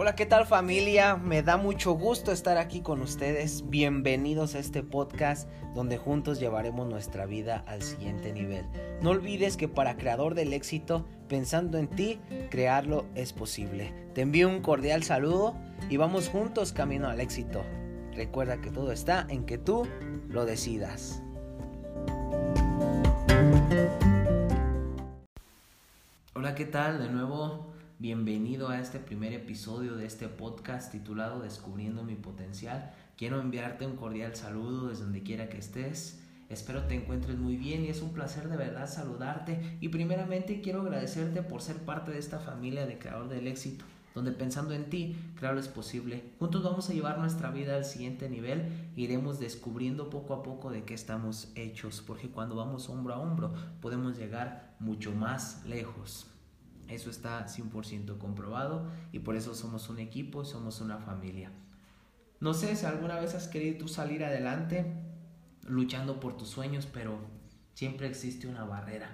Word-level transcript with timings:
Hola, 0.00 0.14
¿qué 0.14 0.26
tal 0.26 0.46
familia? 0.46 1.16
Me 1.16 1.42
da 1.42 1.56
mucho 1.56 1.90
gusto 1.94 2.30
estar 2.30 2.56
aquí 2.56 2.82
con 2.82 3.02
ustedes. 3.02 3.68
Bienvenidos 3.68 4.54
a 4.54 4.60
este 4.60 4.84
podcast 4.84 5.50
donde 5.74 5.98
juntos 5.98 6.38
llevaremos 6.38 6.86
nuestra 6.86 7.26
vida 7.26 7.64
al 7.66 7.82
siguiente 7.82 8.32
nivel. 8.32 8.64
No 9.02 9.10
olvides 9.10 9.56
que 9.56 9.66
para 9.66 9.96
creador 9.96 10.36
del 10.36 10.52
éxito, 10.52 11.04
pensando 11.26 11.78
en 11.78 11.88
ti, 11.88 12.20
crearlo 12.48 13.06
es 13.16 13.32
posible. 13.32 13.92
Te 14.14 14.20
envío 14.20 14.48
un 14.48 14.62
cordial 14.62 15.02
saludo 15.02 15.56
y 15.90 15.96
vamos 15.96 16.28
juntos 16.28 16.72
camino 16.72 17.08
al 17.08 17.18
éxito. 17.18 17.64
Recuerda 18.14 18.60
que 18.60 18.70
todo 18.70 18.92
está 18.92 19.26
en 19.28 19.46
que 19.46 19.58
tú 19.58 19.84
lo 20.28 20.44
decidas. 20.44 21.24
Hola, 26.36 26.54
¿qué 26.54 26.66
tal? 26.66 27.00
De 27.00 27.08
nuevo 27.08 27.77
Bienvenido 28.00 28.68
a 28.68 28.78
este 28.78 29.00
primer 29.00 29.32
episodio 29.32 29.96
de 29.96 30.06
este 30.06 30.28
podcast 30.28 30.92
titulado 30.92 31.40
Descubriendo 31.40 32.04
mi 32.04 32.14
potencial. 32.14 32.92
Quiero 33.16 33.40
enviarte 33.40 33.86
un 33.86 33.96
cordial 33.96 34.36
saludo 34.36 34.86
desde 34.86 35.02
donde 35.02 35.24
quiera 35.24 35.48
que 35.48 35.58
estés. 35.58 36.22
Espero 36.48 36.84
te 36.84 36.94
encuentres 36.94 37.38
muy 37.38 37.56
bien 37.56 37.84
y 37.84 37.88
es 37.88 38.00
un 38.00 38.12
placer 38.12 38.48
de 38.48 38.56
verdad 38.56 38.88
saludarte 38.88 39.78
y 39.80 39.88
primeramente 39.88 40.60
quiero 40.60 40.82
agradecerte 40.82 41.42
por 41.42 41.60
ser 41.60 41.78
parte 41.78 42.12
de 42.12 42.20
esta 42.20 42.38
familia 42.38 42.86
de 42.86 43.00
creador 43.00 43.28
del 43.28 43.48
éxito, 43.48 43.84
donde 44.14 44.30
pensando 44.30 44.74
en 44.74 44.88
ti, 44.90 45.16
crearlo 45.34 45.58
es 45.58 45.66
posible. 45.66 46.22
Juntos 46.38 46.62
vamos 46.62 46.88
a 46.88 46.92
llevar 46.92 47.18
nuestra 47.18 47.50
vida 47.50 47.74
al 47.74 47.84
siguiente 47.84 48.30
nivel 48.30 48.92
e 48.96 49.00
iremos 49.00 49.40
descubriendo 49.40 50.08
poco 50.08 50.34
a 50.34 50.44
poco 50.44 50.70
de 50.70 50.84
qué 50.84 50.94
estamos 50.94 51.50
hechos, 51.56 52.00
porque 52.06 52.28
cuando 52.28 52.54
vamos 52.54 52.88
hombro 52.88 53.14
a 53.14 53.18
hombro 53.18 53.52
podemos 53.80 54.16
llegar 54.16 54.76
mucho 54.78 55.10
más 55.10 55.66
lejos. 55.66 56.28
Eso 56.88 57.10
está 57.10 57.46
100% 57.46 58.18
comprobado 58.18 58.86
y 59.12 59.18
por 59.18 59.36
eso 59.36 59.54
somos 59.54 59.88
un 59.90 59.98
equipo, 59.98 60.44
somos 60.44 60.80
una 60.80 60.98
familia. 60.98 61.50
No 62.40 62.54
sé 62.54 62.76
si 62.76 62.86
alguna 62.86 63.20
vez 63.20 63.34
has 63.34 63.48
querido 63.48 63.78
tú 63.78 63.88
salir 63.88 64.24
adelante 64.24 64.86
luchando 65.66 66.18
por 66.18 66.36
tus 66.36 66.48
sueños, 66.48 66.86
pero 66.86 67.18
siempre 67.74 68.06
existe 68.06 68.46
una 68.46 68.64
barrera. 68.64 69.10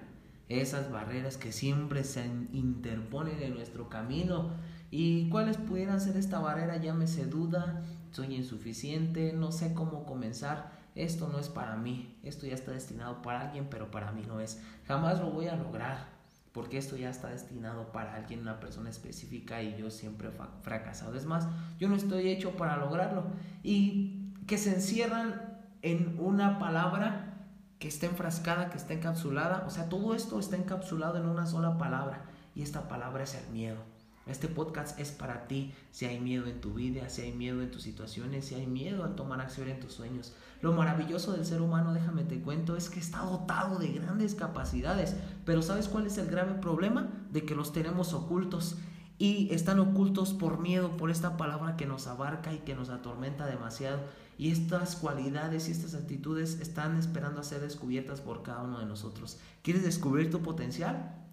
Esas 0.48 0.90
barreras 0.90 1.36
que 1.36 1.50
siempre 1.50 2.04
se 2.04 2.26
interponen 2.52 3.42
en 3.42 3.54
nuestro 3.54 3.88
camino. 3.88 4.50
¿Y 4.90 5.28
cuáles 5.30 5.56
pudieran 5.56 6.00
ser 6.00 6.16
esta 6.16 6.38
barrera? 6.38 6.76
Llámese 6.76 7.26
duda, 7.26 7.82
soy 8.12 8.34
insuficiente, 8.36 9.32
no 9.32 9.50
sé 9.50 9.74
cómo 9.74 10.04
comenzar. 10.04 10.70
Esto 10.94 11.28
no 11.28 11.40
es 11.40 11.48
para 11.48 11.76
mí, 11.76 12.16
esto 12.22 12.46
ya 12.46 12.54
está 12.54 12.70
destinado 12.70 13.20
para 13.20 13.40
alguien, 13.40 13.66
pero 13.68 13.90
para 13.90 14.12
mí 14.12 14.22
no 14.28 14.38
es. 14.38 14.62
Jamás 14.86 15.18
lo 15.18 15.30
voy 15.30 15.48
a 15.48 15.56
lograr 15.56 16.13
porque 16.54 16.78
esto 16.78 16.96
ya 16.96 17.10
está 17.10 17.30
destinado 17.30 17.90
para 17.90 18.14
alguien, 18.14 18.40
una 18.40 18.60
persona 18.60 18.88
específica 18.88 19.60
y 19.60 19.76
yo 19.76 19.90
siempre 19.90 20.28
he 20.28 20.62
fracasado. 20.62 21.16
Es 21.16 21.26
más, 21.26 21.48
yo 21.80 21.88
no 21.88 21.96
estoy 21.96 22.28
hecho 22.28 22.56
para 22.56 22.76
lograrlo. 22.76 23.24
Y 23.64 24.32
que 24.46 24.56
se 24.56 24.72
encierran 24.72 25.58
en 25.82 26.16
una 26.20 26.60
palabra 26.60 27.48
que 27.80 27.88
está 27.88 28.06
enfrascada, 28.06 28.70
que 28.70 28.78
está 28.78 28.94
encapsulada. 28.94 29.64
O 29.66 29.70
sea, 29.70 29.88
todo 29.88 30.14
esto 30.14 30.38
está 30.38 30.54
encapsulado 30.54 31.18
en 31.18 31.26
una 31.26 31.44
sola 31.44 31.76
palabra 31.76 32.26
y 32.54 32.62
esta 32.62 32.86
palabra 32.86 33.24
es 33.24 33.34
el 33.34 33.52
miedo. 33.52 33.93
Este 34.26 34.48
podcast 34.48 34.98
es 34.98 35.10
para 35.10 35.46
ti 35.46 35.74
si 35.90 36.06
hay 36.06 36.18
miedo 36.18 36.46
en 36.46 36.62
tu 36.62 36.72
vida, 36.72 37.10
si 37.10 37.22
hay 37.22 37.32
miedo 37.32 37.60
en 37.60 37.70
tus 37.70 37.82
situaciones, 37.82 38.46
si 38.46 38.54
hay 38.54 38.66
miedo 38.66 39.04
a 39.04 39.14
tomar 39.16 39.42
acción 39.42 39.68
en 39.68 39.80
tus 39.80 39.92
sueños. 39.92 40.32
Lo 40.62 40.72
maravilloso 40.72 41.32
del 41.32 41.44
ser 41.44 41.60
humano, 41.60 41.92
déjame 41.92 42.24
te 42.24 42.40
cuento, 42.40 42.74
es 42.74 42.88
que 42.88 43.00
está 43.00 43.18
dotado 43.18 43.78
de 43.78 43.92
grandes 43.92 44.34
capacidades. 44.34 45.14
Pero 45.44 45.60
¿sabes 45.60 45.88
cuál 45.88 46.06
es 46.06 46.16
el 46.16 46.28
grave 46.28 46.54
problema? 46.54 47.12
De 47.32 47.44
que 47.44 47.54
los 47.54 47.74
tenemos 47.74 48.14
ocultos 48.14 48.78
y 49.18 49.52
están 49.52 49.78
ocultos 49.78 50.32
por 50.32 50.58
miedo, 50.58 50.96
por 50.96 51.10
esta 51.10 51.36
palabra 51.36 51.76
que 51.76 51.84
nos 51.84 52.06
abarca 52.06 52.54
y 52.54 52.60
que 52.60 52.74
nos 52.74 52.88
atormenta 52.88 53.44
demasiado. 53.44 54.00
Y 54.38 54.50
estas 54.50 54.96
cualidades 54.96 55.68
y 55.68 55.72
estas 55.72 55.94
actitudes 55.94 56.60
están 56.60 56.96
esperando 56.96 57.40
a 57.40 57.44
ser 57.44 57.60
descubiertas 57.60 58.22
por 58.22 58.42
cada 58.42 58.62
uno 58.62 58.78
de 58.78 58.86
nosotros. 58.86 59.38
¿Quieres 59.62 59.84
descubrir 59.84 60.30
tu 60.30 60.40
potencial? 60.40 61.23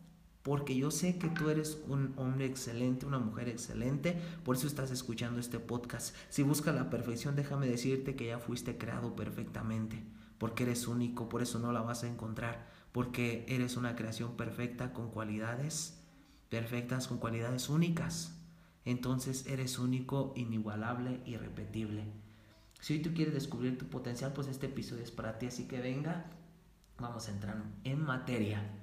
Porque 0.44 0.76
yo 0.76 0.92
sé 0.92 1.18
que 1.18 1.30
tú 1.30 1.50
eres 1.50 1.80
un 1.88 2.14
hombre 2.18 2.46
excelente, 2.46 3.06
una 3.06 3.20
mujer 3.20 3.50
excelente, 3.50 4.20
por 4.44 4.56
eso 4.56 4.68
estás 4.68 4.92
escuchando 4.92 5.40
este 5.40 5.60
podcast. 5.60 6.16
Si 6.30 6.44
buscas 6.44 6.76
la 6.76 6.90
perfección, 6.90 7.36
déjame 7.36 7.68
decirte 7.68 8.16
que 8.16 8.28
ya 8.28 8.40
fuiste 8.40 8.78
creado 8.78 9.16
perfectamente, 9.16 10.04
porque 10.38 10.64
eres 10.64 10.88
único, 10.88 11.30
por 11.30 11.42
eso 11.42 11.60
no 11.60 11.72
la 11.72 11.82
vas 11.82 12.04
a 12.04 12.08
encontrar, 12.08 12.68
porque 12.92 13.46
eres 13.48 13.78
una 13.78 13.96
creación 13.96 14.36
perfecta 14.36 14.94
con 14.94 15.12
cualidades 15.12 16.02
perfectas, 16.52 17.08
con 17.08 17.18
cualidades 17.18 17.70
únicas. 17.70 18.38
Entonces 18.84 19.48
eres 19.48 19.80
único, 19.80 20.34
inigualable, 20.36 21.22
irrepetible. 21.26 22.04
Si 22.80 22.94
hoy 22.94 23.02
tú 23.02 23.14
quieres 23.14 23.34
descubrir 23.34 23.78
tu 23.78 23.86
potencial, 23.86 24.34
pues 24.34 24.48
este 24.48 24.66
episodio 24.66 25.04
es 25.04 25.12
para 25.12 25.40
ti, 25.40 25.46
así 25.48 25.68
que 25.68 25.80
venga, 25.80 26.26
vamos 27.00 27.28
a 27.28 27.32
entrar 27.32 27.64
en 27.84 28.04
materia. 28.04 28.81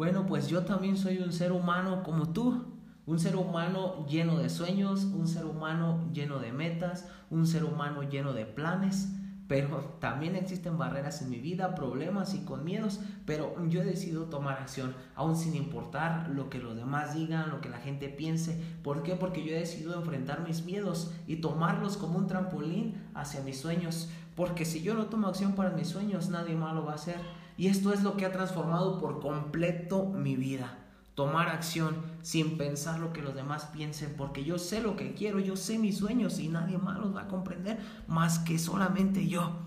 Bueno, 0.00 0.24
pues 0.24 0.48
yo 0.48 0.64
también 0.64 0.96
soy 0.96 1.18
un 1.18 1.30
ser 1.30 1.52
humano 1.52 2.02
como 2.02 2.30
tú, 2.30 2.64
un 3.04 3.18
ser 3.18 3.36
humano 3.36 4.06
lleno 4.06 4.38
de 4.38 4.48
sueños, 4.48 5.04
un 5.04 5.28
ser 5.28 5.44
humano 5.44 6.08
lleno 6.14 6.38
de 6.38 6.52
metas, 6.52 7.06
un 7.28 7.46
ser 7.46 7.64
humano 7.64 8.02
lleno 8.02 8.32
de 8.32 8.46
planes, 8.46 9.12
pero 9.46 9.96
también 10.00 10.36
existen 10.36 10.78
barreras 10.78 11.20
en 11.20 11.28
mi 11.28 11.38
vida, 11.38 11.74
problemas 11.74 12.32
y 12.32 12.46
con 12.46 12.64
miedos, 12.64 13.00
pero 13.26 13.54
yo 13.68 13.82
he 13.82 13.84
decidido 13.84 14.24
tomar 14.30 14.56
acción, 14.62 14.94
aún 15.14 15.36
sin 15.36 15.54
importar 15.54 16.30
lo 16.30 16.48
que 16.48 16.60
los 16.60 16.76
demás 16.76 17.14
digan, 17.14 17.50
lo 17.50 17.60
que 17.60 17.68
la 17.68 17.80
gente 17.80 18.08
piense. 18.08 18.58
¿Por 18.82 19.02
qué? 19.02 19.16
Porque 19.16 19.44
yo 19.44 19.54
he 19.54 19.58
decidido 19.58 19.96
enfrentar 19.96 20.48
mis 20.48 20.64
miedos 20.64 21.12
y 21.26 21.42
tomarlos 21.42 21.98
como 21.98 22.16
un 22.16 22.26
trampolín 22.26 22.94
hacia 23.12 23.42
mis 23.42 23.60
sueños, 23.60 24.08
porque 24.34 24.64
si 24.64 24.80
yo 24.80 24.94
no 24.94 25.08
tomo 25.08 25.28
acción 25.28 25.54
para 25.54 25.72
mis 25.72 25.88
sueños, 25.88 26.30
nadie 26.30 26.56
más 26.56 26.74
lo 26.74 26.86
va 26.86 26.92
a 26.92 26.94
hacer. 26.94 27.20
Y 27.60 27.66
esto 27.66 27.92
es 27.92 28.02
lo 28.02 28.16
que 28.16 28.24
ha 28.24 28.32
transformado 28.32 28.98
por 28.98 29.20
completo 29.20 30.06
mi 30.06 30.34
vida. 30.34 30.78
Tomar 31.14 31.50
acción 31.50 31.94
sin 32.22 32.56
pensar 32.56 32.98
lo 32.98 33.12
que 33.12 33.20
los 33.20 33.34
demás 33.34 33.66
piensen, 33.66 34.14
porque 34.16 34.44
yo 34.44 34.58
sé 34.58 34.80
lo 34.80 34.96
que 34.96 35.12
quiero, 35.12 35.40
yo 35.40 35.56
sé 35.56 35.78
mis 35.78 35.98
sueños 35.98 36.38
y 36.38 36.48
nadie 36.48 36.78
más 36.78 36.98
los 36.98 37.14
va 37.14 37.24
a 37.24 37.28
comprender 37.28 37.78
más 38.08 38.38
que 38.38 38.58
solamente 38.58 39.28
yo. 39.28 39.58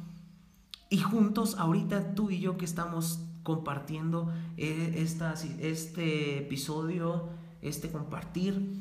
Y 0.89 1.01
juntos, 1.01 1.59
ahorita 1.59 2.15
tú 2.15 2.31
y 2.31 2.39
yo 2.39 2.57
que 2.57 2.65
estamos 2.65 3.19
compartiendo 3.43 4.33
eh, 4.57 4.95
este 5.59 6.39
episodio, 6.39 7.29
este 7.61 7.91
compartir, 7.91 8.73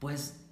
pues 0.00 0.44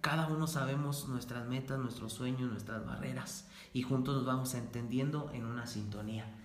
cada 0.00 0.26
uno 0.26 0.48
sabemos 0.48 1.08
nuestras 1.08 1.46
metas, 1.46 1.78
nuestros 1.78 2.12
sueños, 2.12 2.50
nuestras 2.50 2.84
barreras 2.84 3.46
y 3.72 3.82
juntos 3.82 4.16
nos 4.16 4.26
vamos 4.26 4.54
entendiendo 4.54 5.30
en 5.32 5.44
una 5.44 5.68
sintonía. 5.68 6.39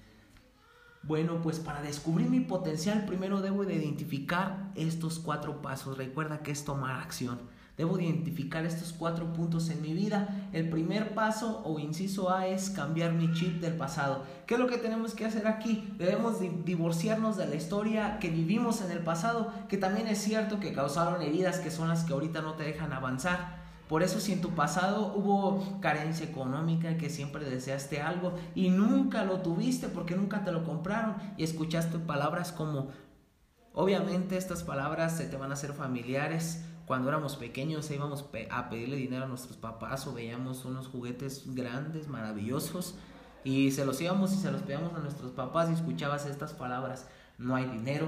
Bueno, 1.07 1.39
pues 1.43 1.59
para 1.59 1.83
descubrir 1.83 2.31
mi 2.31 2.39
potencial 2.39 3.05
primero 3.05 3.41
debo 3.41 3.63
de 3.63 3.75
identificar 3.75 4.71
estos 4.73 5.19
cuatro 5.19 5.61
pasos. 5.61 5.99
Recuerda 5.99 6.39
que 6.39 6.49
es 6.49 6.65
tomar 6.65 6.99
acción. 6.99 7.39
Debo 7.77 7.97
de 7.97 8.05
identificar 8.05 8.65
estos 8.65 8.91
cuatro 8.91 9.31
puntos 9.31 9.69
en 9.69 9.83
mi 9.83 9.93
vida. 9.93 10.49
El 10.51 10.67
primer 10.69 11.13
paso 11.13 11.61
o 11.63 11.77
inciso 11.77 12.31
A 12.31 12.47
es 12.47 12.71
cambiar 12.71 13.13
mi 13.13 13.31
chip 13.33 13.61
del 13.61 13.75
pasado. 13.75 14.23
¿Qué 14.47 14.55
es 14.55 14.59
lo 14.59 14.65
que 14.65 14.79
tenemos 14.79 15.13
que 15.13 15.25
hacer 15.25 15.45
aquí? 15.45 15.93
Debemos 15.99 16.39
divorciarnos 16.39 17.37
de 17.37 17.45
la 17.45 17.55
historia 17.55 18.17
que 18.17 18.31
vivimos 18.31 18.81
en 18.81 18.89
el 18.89 18.99
pasado, 18.99 19.51
que 19.69 19.77
también 19.77 20.07
es 20.07 20.17
cierto 20.17 20.59
que 20.59 20.73
causaron 20.73 21.21
heridas 21.21 21.59
que 21.59 21.69
son 21.69 21.87
las 21.87 22.03
que 22.03 22.13
ahorita 22.13 22.41
no 22.41 22.53
te 22.53 22.63
dejan 22.63 22.93
avanzar. 22.93 23.54
Por 23.87 24.01
eso 24.01 24.19
si 24.19 24.33
en 24.33 24.41
tu 24.41 24.51
pasado 24.51 25.13
hubo 25.15 25.79
carencia 25.79 26.25
económica, 26.25 26.97
que 26.97 27.09
siempre 27.09 27.45
deseaste 27.45 28.01
algo 28.01 28.33
y 28.55 28.69
nunca 28.69 29.23
lo 29.23 29.41
tuviste 29.41 29.89
porque 29.89 30.15
nunca 30.15 30.43
te 30.43 30.51
lo 30.51 30.63
compraron 30.63 31.15
y 31.37 31.43
escuchaste 31.43 31.99
palabras 31.99 32.51
como, 32.51 32.89
obviamente 33.73 34.37
estas 34.37 34.63
palabras 34.63 35.17
se 35.17 35.27
te 35.27 35.37
van 35.37 35.51
a 35.51 35.53
hacer 35.53 35.73
familiares. 35.73 36.65
Cuando 36.87 37.09
éramos 37.09 37.35
pequeños 37.35 37.89
íbamos 37.91 38.25
a 38.49 38.69
pedirle 38.69 38.95
dinero 38.95 39.25
a 39.25 39.27
nuestros 39.27 39.57
papás 39.57 40.07
o 40.07 40.13
veíamos 40.13 40.65
unos 40.65 40.87
juguetes 40.87 41.43
grandes, 41.53 42.07
maravillosos 42.07 42.95
y 43.43 43.71
se 43.71 43.85
los 43.85 44.01
íbamos 44.01 44.33
y 44.33 44.37
se 44.37 44.51
los 44.51 44.63
pedíamos 44.63 44.93
a 44.95 44.99
nuestros 44.99 45.31
papás 45.31 45.69
y 45.69 45.73
escuchabas 45.73 46.25
estas 46.25 46.53
palabras, 46.53 47.07
no 47.37 47.55
hay 47.55 47.65
dinero, 47.65 48.07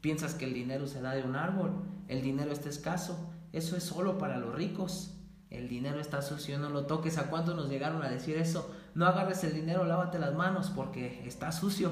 piensas 0.00 0.34
que 0.34 0.46
el 0.46 0.54
dinero 0.54 0.86
se 0.86 1.02
da 1.02 1.14
de 1.14 1.22
un 1.22 1.36
árbol, 1.36 1.72
el 2.08 2.22
dinero 2.22 2.50
está 2.50 2.70
escaso, 2.70 3.30
eso 3.52 3.76
es 3.76 3.82
solo 3.82 4.18
para 4.18 4.38
los 4.38 4.54
ricos. 4.54 5.14
El 5.50 5.68
dinero 5.68 5.98
está 5.98 6.22
sucio, 6.22 6.58
no 6.60 6.70
lo 6.70 6.86
toques. 6.86 7.18
¿A 7.18 7.28
cuánto 7.28 7.54
nos 7.54 7.68
llegaron 7.68 8.02
a 8.02 8.08
decir 8.08 8.36
eso? 8.36 8.70
No 8.94 9.06
agarres 9.06 9.42
el 9.42 9.52
dinero, 9.52 9.84
lávate 9.84 10.20
las 10.20 10.34
manos 10.34 10.70
porque 10.70 11.26
está 11.26 11.50
sucio. 11.50 11.90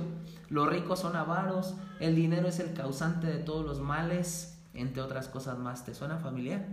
Los 0.48 0.68
ricos 0.68 1.00
son 1.00 1.16
avaros, 1.16 1.74
el 1.98 2.14
dinero 2.14 2.48
es 2.48 2.60
el 2.60 2.72
causante 2.72 3.26
de 3.26 3.38
todos 3.38 3.66
los 3.66 3.80
males, 3.80 4.60
entre 4.74 5.02
otras 5.02 5.26
cosas 5.26 5.58
más. 5.58 5.84
¿Te 5.84 5.92
suena 5.92 6.18
familiar? 6.18 6.66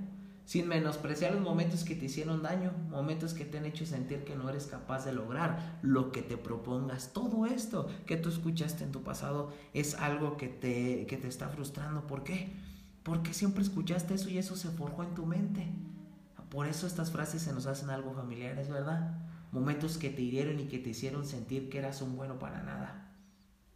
Sin 0.46 0.68
menospreciar 0.68 1.34
los 1.34 1.42
momentos 1.42 1.84
que 1.84 1.96
te 1.96 2.06
hicieron 2.06 2.44
daño, 2.44 2.72
momentos 2.90 3.34
que 3.34 3.46
te 3.46 3.58
han 3.58 3.66
hecho 3.66 3.84
sentir 3.88 4.24
que 4.24 4.36
no 4.36 4.48
eres 4.48 4.68
capaz 4.68 5.04
de 5.04 5.12
lograr 5.12 5.80
lo 5.82 6.12
que 6.12 6.22
te 6.22 6.38
propongas. 6.38 7.14
Todo 7.14 7.48
esto 7.48 7.88
que 8.06 8.16
tú 8.16 8.30
escuchaste 8.30 8.84
en 8.84 8.92
tu 8.92 9.02
pasado 9.02 9.52
es 9.74 9.96
algo 9.96 10.38
que 10.38 10.50
te, 10.50 11.08
que 11.08 11.18
te 11.18 11.28
está 11.28 11.50
frustrando. 11.50 12.06
¿Por 12.06 12.24
qué? 12.24 12.54
Porque 13.06 13.36
siempre 13.36 13.62
escuchaste 13.62 14.16
eso 14.16 14.30
y 14.30 14.40
eso 14.40 14.56
se 14.56 14.70
forjó 14.70 15.04
en 15.04 15.14
tu 15.14 15.28
mente. 15.28 15.68
Por 16.50 16.66
eso 16.66 16.88
estas 16.88 17.12
frases 17.12 17.44
se 17.44 17.54
nos 17.54 17.68
hacen 17.68 17.92
algo 17.92 18.16
familiares, 18.16 18.68
¿verdad? 18.68 19.16
Momentos 19.52 20.00
que 20.00 20.10
te 20.10 20.24
hirieron 20.24 20.60
y 20.60 20.66
que 20.66 20.80
te 20.80 20.90
hicieron 20.90 21.24
sentir 21.24 21.70
que 21.70 21.78
eras 21.78 22.02
un 22.02 22.16
bueno 22.16 22.40
para 22.40 22.64
nada. 22.64 23.14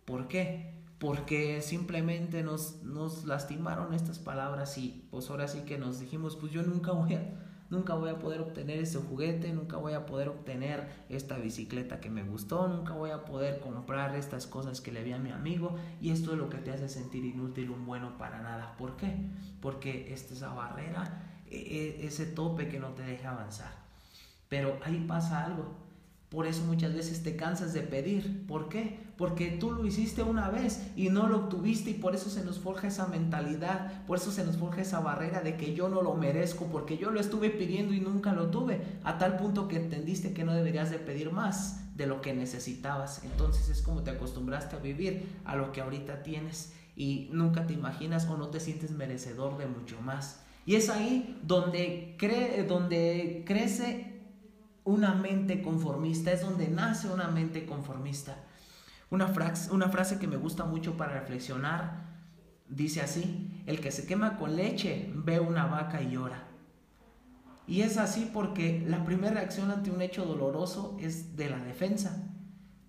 ¿Por 0.03 0.27
qué? 0.27 0.73
Porque 0.97 1.61
simplemente 1.61 2.41
nos, 2.41 2.81
nos 2.81 3.25
lastimaron 3.25 3.93
estas 3.93 4.17
palabras 4.17 4.79
y 4.79 5.07
pues 5.11 5.29
ahora 5.29 5.47
sí 5.47 5.59
que 5.59 5.77
nos 5.77 5.99
dijimos, 5.99 6.35
pues 6.35 6.51
yo 6.51 6.63
nunca 6.63 6.91
voy 6.91 7.13
a, 7.13 7.48
nunca 7.69 7.93
voy 7.93 8.09
a 8.09 8.19
poder 8.19 8.41
obtener 8.41 8.79
ese 8.79 8.99
juguete, 8.99 9.51
nunca 9.53 9.77
voy 9.77 9.93
a 9.93 10.05
poder 10.05 10.29
obtener 10.29 10.89
esta 11.09 11.37
bicicleta 11.37 11.99
que 11.99 12.09
me 12.09 12.23
gustó, 12.23 12.67
nunca 12.67 12.93
voy 12.93 13.11
a 13.11 13.25
poder 13.25 13.59
comprar 13.59 14.15
estas 14.15 14.47
cosas 14.47 14.81
que 14.81 14.91
le 14.91 15.03
vi 15.03 15.13
a 15.13 15.19
mi 15.19 15.31
amigo 15.31 15.75
y 16.01 16.11
esto 16.11 16.33
es 16.33 16.37
lo 16.37 16.49
que 16.49 16.57
te 16.57 16.71
hace 16.71 16.89
sentir 16.89 17.25
inútil, 17.25 17.69
un 17.69 17.85
bueno 17.85 18.17
para 18.17 18.41
nada. 18.41 18.75
¿Por 18.77 18.95
qué? 18.95 19.15
Porque 19.61 20.13
esta 20.13 20.33
es 20.33 20.41
la 20.41 20.53
barrera, 20.53 21.23
e, 21.49 21.57
e, 21.57 22.07
ese 22.07 22.25
tope 22.25 22.69
que 22.69 22.79
no 22.79 22.89
te 22.89 23.03
deja 23.03 23.31
avanzar. 23.31 23.71
Pero 24.47 24.77
ahí 24.83 25.05
pasa 25.07 25.45
algo 25.45 25.88
por 26.29 26.45
eso 26.45 26.63
muchas 26.65 26.93
veces 26.93 27.23
te 27.23 27.35
cansas 27.35 27.73
de 27.73 27.81
pedir. 27.81 28.45
¿Por 28.45 28.69
qué? 28.69 28.99
Porque 29.17 29.49
tú 29.49 29.71
lo 29.71 29.85
hiciste 29.85 30.21
una 30.21 30.49
vez 30.49 30.79
y 30.95 31.09
no 31.09 31.27
lo 31.27 31.37
obtuviste 31.37 31.89
y 31.89 31.95
por 31.95 32.13
eso 32.13 32.29
se 32.29 32.45
nos 32.45 32.59
forja 32.59 32.87
esa 32.87 33.07
mentalidad, 33.07 34.05
por 34.05 34.19
eso 34.19 34.31
se 34.31 34.45
nos 34.45 34.57
forja 34.57 34.81
esa 34.81 34.99
barrera 34.99 35.41
de 35.41 35.57
que 35.57 35.73
yo 35.73 35.89
no 35.89 36.03
lo 36.03 36.13
merezco, 36.13 36.67
porque 36.67 36.97
yo 36.97 37.09
lo 37.09 37.19
estuve 37.19 37.49
pidiendo 37.49 37.95
y 37.95 37.99
nunca 37.99 38.33
lo 38.33 38.51
tuve, 38.51 38.79
a 39.03 39.17
tal 39.17 39.37
punto 39.37 39.67
que 39.67 39.77
entendiste 39.77 40.33
que 40.33 40.43
no 40.43 40.53
deberías 40.53 40.91
de 40.91 40.99
pedir 40.99 41.31
más 41.31 41.97
de 41.97 42.05
lo 42.05 42.21
que 42.21 42.33
necesitabas. 42.33 43.23
Entonces 43.23 43.67
es 43.69 43.81
como 43.81 44.03
te 44.03 44.11
acostumbraste 44.11 44.75
a 44.75 44.79
vivir 44.79 45.27
a 45.45 45.55
lo 45.55 45.71
que 45.71 45.81
ahorita 45.81 46.21
tienes 46.21 46.73
y 46.95 47.29
nunca 47.31 47.65
te 47.65 47.73
imaginas 47.73 48.27
o 48.27 48.37
no 48.37 48.49
te 48.49 48.59
sientes 48.59 48.91
merecedor 48.91 49.57
de 49.57 49.65
mucho 49.65 49.99
más. 50.01 50.43
Y 50.65 50.75
es 50.75 50.89
ahí 50.89 51.39
donde, 51.41 52.15
cree, 52.19 52.63
donde 52.65 53.43
crece 53.47 54.08
una 54.89 55.13
mente 55.13 55.61
conformista, 55.61 56.31
es 56.31 56.41
donde 56.41 56.67
nace 56.67 57.09
una 57.09 57.27
mente 57.27 57.65
conformista. 57.65 58.35
Una 59.09 59.27
frase, 59.27 59.71
una 59.71 59.89
frase 59.89 60.19
que 60.19 60.27
me 60.27 60.37
gusta 60.37 60.65
mucho 60.65 60.97
para 60.97 61.13
reflexionar 61.13 62.09
dice 62.69 63.01
así, 63.01 63.63
el 63.65 63.81
que 63.81 63.91
se 63.91 64.05
quema 64.05 64.37
con 64.37 64.55
leche 64.55 65.11
ve 65.15 65.39
una 65.39 65.65
vaca 65.65 66.01
y 66.01 66.11
llora. 66.11 66.43
Y 67.67 67.81
es 67.81 67.97
así 67.97 68.29
porque 68.33 68.83
la 68.87 69.03
primera 69.03 69.33
reacción 69.33 69.69
ante 69.69 69.91
un 69.91 70.01
hecho 70.01 70.25
doloroso 70.25 70.97
es 70.99 71.35
de 71.35 71.49
la 71.49 71.59
defensa. 71.59 72.23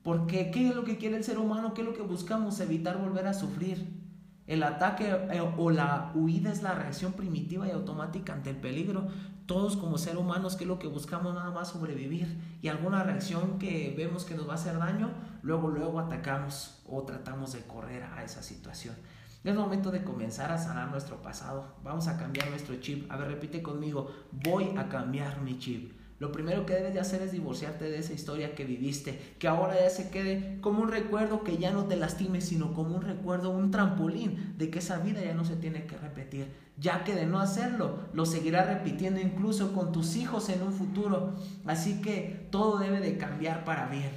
Porque 0.03 0.51
¿qué 0.51 0.69
es 0.69 0.75
lo 0.75 0.85
que 0.85 0.97
quiere 0.97 1.17
el 1.17 1.25
ser 1.25 1.39
humano? 1.39 1.75
¿Qué 1.75 1.83
es 1.83 1.87
lo 1.87 1.93
que 1.93 2.03
buscamos? 2.03 2.61
Evitar 2.61 2.97
volver 2.99 3.27
a 3.27 3.35
sufrir. 3.35 4.01
El 4.47 4.63
ataque 4.63 5.05
eh, 5.31 5.41
o 5.41 5.71
la 5.71 6.13
huida 6.15 6.51
es 6.51 6.63
la 6.63 6.75
reacción 6.75 7.13
primitiva 7.13 7.69
y 7.69 7.73
automática 7.73 8.33
ante 8.33 8.51
el 8.51 8.57
peligro. 8.57 9.09
Todos 9.51 9.77
como 9.77 9.99
seres 9.99 10.21
humanos, 10.21 10.55
¿qué 10.55 10.63
es 10.63 10.69
lo 10.69 10.79
que 10.79 10.87
buscamos? 10.87 11.35
Nada 11.35 11.51
más 11.51 11.71
sobrevivir. 11.71 12.41
Y 12.63 12.69
alguna 12.69 13.03
reacción 13.03 13.59
que 13.59 13.93
vemos 13.99 14.25
que 14.25 14.37
nos 14.37 14.49
va 14.49 14.53
a 14.53 14.55
hacer 14.55 14.79
daño, 14.79 15.11
luego, 15.43 15.71
luego 15.71 15.99
atacamos 15.99 16.81
o 16.89 17.03
tratamos 17.03 17.53
de 17.53 17.63
correr 17.63 18.05
a 18.05 18.23
esa 18.23 18.45
situación. 18.45 18.95
Es 19.43 19.57
momento 19.57 19.91
de 19.91 20.05
comenzar 20.05 20.53
a 20.53 20.59
sanar 20.59 20.93
nuestro 20.93 21.21
pasado. 21.21 21.65
Vamos 21.83 22.07
a 22.07 22.17
cambiar 22.17 22.49
nuestro 22.49 22.77
chip. 22.77 23.11
A 23.11 23.17
ver, 23.17 23.27
repite 23.27 23.61
conmigo. 23.61 24.13
Voy 24.31 24.73
a 24.79 24.89
cambiar 24.89 25.41
mi 25.41 25.59
chip. 25.59 26.00
Lo 26.21 26.33
primero 26.33 26.67
que 26.67 26.75
debes 26.75 26.93
de 26.93 27.01
hacer 27.01 27.23
es 27.23 27.33
divorciarte 27.33 27.91
de 27.91 27.99
esa 27.99 28.13
historia 28.13 28.55
que 28.55 28.67
viviste, 28.67 29.19
que 29.39 29.49
ahora 29.49 29.81
ya 29.81 29.89
se 29.89 30.11
quede 30.11 30.59
como 30.61 30.83
un 30.83 30.91
recuerdo 30.91 31.43
que 31.43 31.57
ya 31.57 31.71
no 31.71 31.87
te 31.87 31.97
lastime, 31.97 32.43
sino 32.43 32.75
como 32.75 32.95
un 32.95 33.01
recuerdo, 33.01 33.49
un 33.49 33.71
trampolín 33.71 34.55
de 34.59 34.69
que 34.69 34.81
esa 34.81 34.99
vida 34.99 35.25
ya 35.25 35.33
no 35.33 35.47
se 35.47 35.57
tiene 35.57 35.87
que 35.87 35.97
repetir, 35.97 36.53
ya 36.77 37.05
que 37.05 37.15
de 37.15 37.25
no 37.25 37.41
hacerlo 37.41 38.01
lo 38.13 38.27
seguirás 38.27 38.67
repitiendo 38.67 39.19
incluso 39.19 39.73
con 39.73 39.93
tus 39.93 40.15
hijos 40.15 40.51
en 40.51 40.63
un 40.63 40.75
futuro. 40.75 41.37
Así 41.65 42.03
que 42.03 42.47
todo 42.51 42.79
debe 42.79 43.01
de 43.01 43.17
cambiar 43.17 43.65
para 43.65 43.87
bien. 43.87 44.11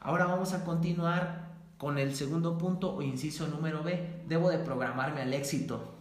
Ahora 0.00 0.24
vamos 0.24 0.54
a 0.54 0.64
continuar 0.64 1.52
con 1.76 1.98
el 1.98 2.14
segundo 2.14 2.56
punto 2.56 2.96
o 2.96 3.02
inciso 3.02 3.48
número 3.48 3.82
B. 3.82 4.22
Debo 4.26 4.48
de 4.48 4.60
programarme 4.60 5.20
al 5.20 5.34
éxito. 5.34 5.92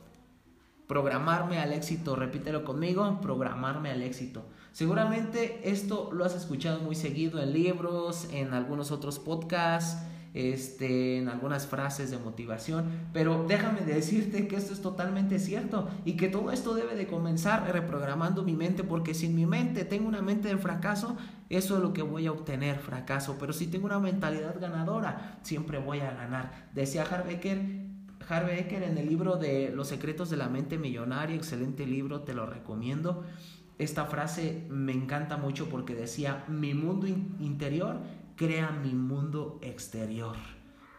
Programarme 0.87 1.59
al 1.59 1.73
éxito, 1.73 2.15
repítelo 2.15 2.63
conmigo, 2.63 3.19
programarme 3.21 3.91
al 3.91 4.03
éxito. 4.03 4.45
Seguramente 4.73 5.69
esto 5.69 6.09
lo 6.11 6.25
has 6.25 6.35
escuchado 6.35 6.79
muy 6.79 6.95
seguido 6.95 7.39
en 7.39 7.53
libros, 7.53 8.27
en 8.33 8.55
algunos 8.55 8.89
otros 8.89 9.19
podcasts, 9.19 10.03
este, 10.33 11.19
en 11.19 11.29
algunas 11.29 11.67
frases 11.67 12.09
de 12.09 12.17
motivación, 12.17 12.85
pero 13.13 13.45
déjame 13.47 13.81
decirte 13.81 14.47
que 14.47 14.55
esto 14.55 14.73
es 14.73 14.81
totalmente 14.81 15.37
cierto 15.37 15.87
y 16.05 16.17
que 16.17 16.27
todo 16.27 16.51
esto 16.51 16.73
debe 16.73 16.95
de 16.95 17.05
comenzar 17.05 17.71
reprogramando 17.71 18.41
mi 18.41 18.53
mente, 18.53 18.83
porque 18.83 19.13
sin 19.13 19.35
mi 19.35 19.45
mente 19.45 19.85
tengo 19.85 20.07
una 20.07 20.23
mente 20.23 20.47
de 20.47 20.57
fracaso, 20.57 21.17
eso 21.49 21.75
es 21.75 21.83
lo 21.83 21.93
que 21.93 22.01
voy 22.01 22.25
a 22.25 22.31
obtener, 22.31 22.79
fracaso, 22.79 23.37
pero 23.39 23.53
si 23.53 23.67
tengo 23.67 23.85
una 23.85 23.99
mentalidad 23.99 24.59
ganadora, 24.59 25.37
siempre 25.43 25.77
voy 25.77 25.99
a 25.99 26.13
ganar. 26.13 26.69
Decía 26.73 27.03
Harvey 27.03 27.35
Eker, 27.35 28.81
en 28.81 28.97
el 28.97 29.07
libro 29.07 29.35
de 29.35 29.69
Los 29.69 29.89
secretos 29.89 30.31
de 30.31 30.37
la 30.37 30.49
mente 30.49 30.79
millonaria, 30.79 31.35
excelente 31.35 31.85
libro, 31.85 32.21
te 32.21 32.33
lo 32.33 32.47
recomiendo 32.47 33.23
esta 33.77 34.05
frase 34.05 34.67
me 34.69 34.91
encanta 34.91 35.37
mucho 35.37 35.69
porque 35.69 35.95
decía, 35.95 36.45
mi 36.47 36.73
mundo 36.73 37.07
interior 37.07 37.99
crea 38.35 38.71
mi 38.71 38.93
mundo 38.93 39.59
exterior. 39.61 40.35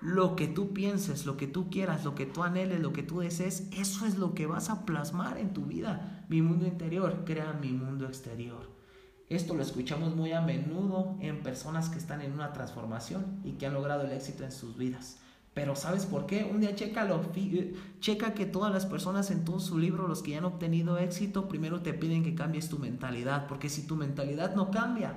Lo 0.01 0.37
que 0.37 0.49
tú 0.49 0.75
pienses, 0.75 1.25
lo 1.25 1.37
que 1.37 1.47
tú 1.47 1.71
quieras, 1.71 2.05
lo 2.05 2.15
que 2.15 2.27
tú 2.27 2.43
anheles, 2.43 2.81
lo 2.81 2.93
que 2.93 3.03
tú 3.03 3.21
desees, 3.21 3.69
eso 3.73 4.05
es 4.05 4.19
lo 4.19 4.35
que 4.35 4.47
vas 4.47 4.69
a 4.69 4.85
plasmar 4.85 5.39
en 5.39 5.55
tu 5.55 5.65
vida. 5.65 6.27
Mi 6.29 6.43
mundo 6.43 6.67
interior 6.67 7.25
crea 7.25 7.55
mi 7.55 7.73
mundo 7.73 8.07
exterior. 8.07 8.71
Esto 9.31 9.55
lo 9.55 9.63
escuchamos 9.63 10.15
muy 10.15 10.33
a 10.33 10.43
menudo 10.43 11.17
en 11.21 11.43
personas 11.43 11.89
que 11.89 11.99
están 11.99 12.21
en 12.21 12.33
una 12.33 12.53
transformación 12.53 13.41
y 13.45 13.53
que 13.53 13.67
han 13.67 13.73
logrado 13.73 14.03
el 14.03 14.13
éxito 14.13 14.45
en 14.45 14.53
sus 14.53 14.77
vidas. 14.77 15.21
Pero 15.55 15.77
¿sabes 15.77 16.05
por 16.05 16.27
qué? 16.27 16.45
Un 16.45 16.61
día 16.61 16.75
chécalo, 16.75 17.23
checa 18.01 18.35
que 18.35 18.45
todas 18.45 18.73
las 18.73 18.87
personas 18.87 19.31
en 19.31 19.45
todo 19.45 19.61
su 19.61 19.79
libro, 19.79 20.09
los 20.09 20.21
que 20.21 20.33
ya 20.33 20.39
han 20.39 20.45
obtenido 20.45 20.99
éxito, 20.99 21.47
primero 21.49 21.81
te 21.81 21.95
piden 21.95 22.25
que 22.25 22.35
cambies 22.35 22.69
tu 22.69 22.81
mentalidad, 22.81 23.47
porque 23.47 23.69
si 23.69 23.87
tu 23.87 23.95
mentalidad 23.95 24.57
no 24.57 24.73
cambia, 24.73 25.15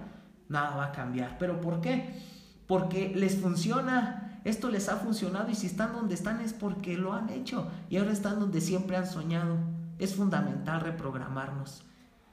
nada 0.47 0.75
va 0.75 0.85
a 0.85 0.91
cambiar. 0.91 1.39
¿Pero 1.39 1.59
por 1.59 1.81
qué? 1.81 2.21
Porque 2.67 3.13
les 3.15 3.37
funciona, 3.37 4.39
esto 4.43 4.69
les 4.69 4.89
ha 4.89 4.97
funcionado 4.97 5.49
y 5.49 5.55
si 5.55 5.65
están 5.65 5.93
donde 5.93 6.13
están 6.13 6.39
es 6.41 6.53
porque 6.53 6.97
lo 6.97 7.13
han 7.13 7.29
hecho 7.29 7.67
y 7.89 7.97
ahora 7.97 8.11
están 8.11 8.39
donde 8.39 8.61
siempre 8.61 8.95
han 8.95 9.07
soñado. 9.07 9.57
Es 9.97 10.13
fundamental 10.13 10.81
reprogramarnos. 10.81 11.83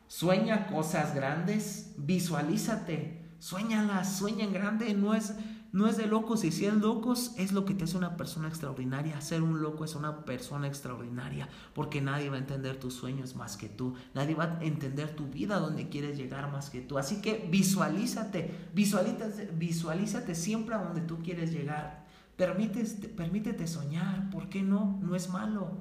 Sueña 0.09 0.67
cosas 0.67 1.15
grandes, 1.15 1.95
visualízate, 1.97 3.25
sueñalas, 3.39 4.19
sueña 4.19 4.45
en 4.45 4.53
grande, 4.53 4.93
no 4.93 5.15
es 5.15 5.35
no 5.75 5.89
es 5.89 5.97
de 5.97 6.07
locos 6.07 6.45
y 6.45 6.53
si 6.53 6.67
es 6.67 6.75
locos 6.75 7.33
es 7.37 7.51
lo 7.51 7.65
que 7.65 7.75
te 7.75 7.83
hace 7.83 7.97
una 7.97 8.17
persona 8.17 8.47
extraordinaria. 8.47 9.21
Ser 9.21 9.43
un 9.43 9.61
loco 9.61 9.85
es 9.85 9.97
una 9.97 10.25
persona 10.25 10.69
extraordinaria 10.69 11.49
porque 11.75 12.01
nadie 12.01 12.31
va 12.31 12.37
a 12.37 12.39
entender 12.39 12.79
tus 12.79 12.95
sueños 12.95 13.35
más 13.35 13.57
que 13.57 13.69
tú. 13.69 13.97
Nadie 14.15 14.37
va 14.37 14.45
a 14.45 14.65
entender 14.65 15.17
tu 15.17 15.27
vida 15.27 15.59
donde 15.59 15.89
quieres 15.89 16.17
llegar 16.17 16.53
más 16.53 16.71
que 16.71 16.81
tú. 16.81 16.97
Así 16.97 17.21
que 17.21 17.49
visualízate, 17.51 18.55
visualízate, 18.73 19.51
visualízate 19.53 20.37
siempre 20.37 20.77
a 20.77 20.79
donde 20.79 21.01
tú 21.01 21.19
quieres 21.25 21.51
llegar. 21.51 22.07
Permítete, 22.37 23.09
permítete 23.09 23.67
soñar, 23.67 24.31
¿por 24.31 24.49
qué 24.49 24.63
no? 24.63 25.01
No 25.03 25.17
es 25.17 25.29
malo. 25.29 25.73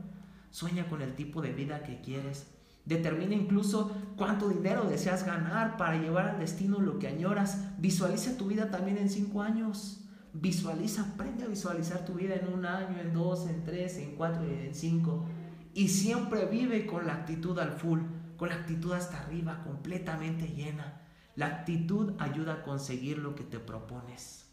Sueña 0.49 0.89
con 0.89 1.03
el 1.03 1.13
tipo 1.13 1.39
de 1.39 1.53
vida 1.53 1.83
que 1.83 2.01
quieres. 2.01 2.47
Determina 2.85 3.33
incluso 3.33 3.91
cuánto 4.17 4.49
dinero 4.49 4.83
deseas 4.83 5.25
ganar 5.25 5.77
para 5.77 5.97
llevar 5.97 6.27
al 6.27 6.39
destino 6.39 6.79
lo 6.79 6.99
que 6.99 7.07
añoras. 7.07 7.69
Visualiza 7.77 8.37
tu 8.37 8.47
vida 8.47 8.71
también 8.71 8.97
en 8.97 9.09
cinco 9.09 9.41
años. 9.41 10.01
Visualiza, 10.33 11.13
aprende 11.13 11.45
a 11.45 11.47
visualizar 11.47 12.05
tu 12.05 12.13
vida 12.13 12.35
en 12.35 12.51
un 12.51 12.65
año, 12.65 12.99
en 12.99 13.13
dos, 13.13 13.47
en 13.47 13.63
tres, 13.63 13.97
en 13.97 14.15
cuatro 14.15 14.45
y 14.45 14.65
en 14.65 14.75
cinco. 14.75 15.25
Y 15.73 15.87
siempre 15.87 16.45
vive 16.45 16.85
con 16.85 17.07
la 17.07 17.13
actitud 17.13 17.57
al 17.59 17.71
full, 17.71 18.01
con 18.35 18.49
la 18.49 18.55
actitud 18.55 18.91
hasta 18.91 19.19
arriba, 19.19 19.63
completamente 19.63 20.47
llena. 20.47 21.01
La 21.35 21.47
actitud 21.47 22.13
ayuda 22.19 22.53
a 22.53 22.63
conseguir 22.63 23.17
lo 23.17 23.33
que 23.33 23.43
te 23.43 23.59
propones. 23.59 24.49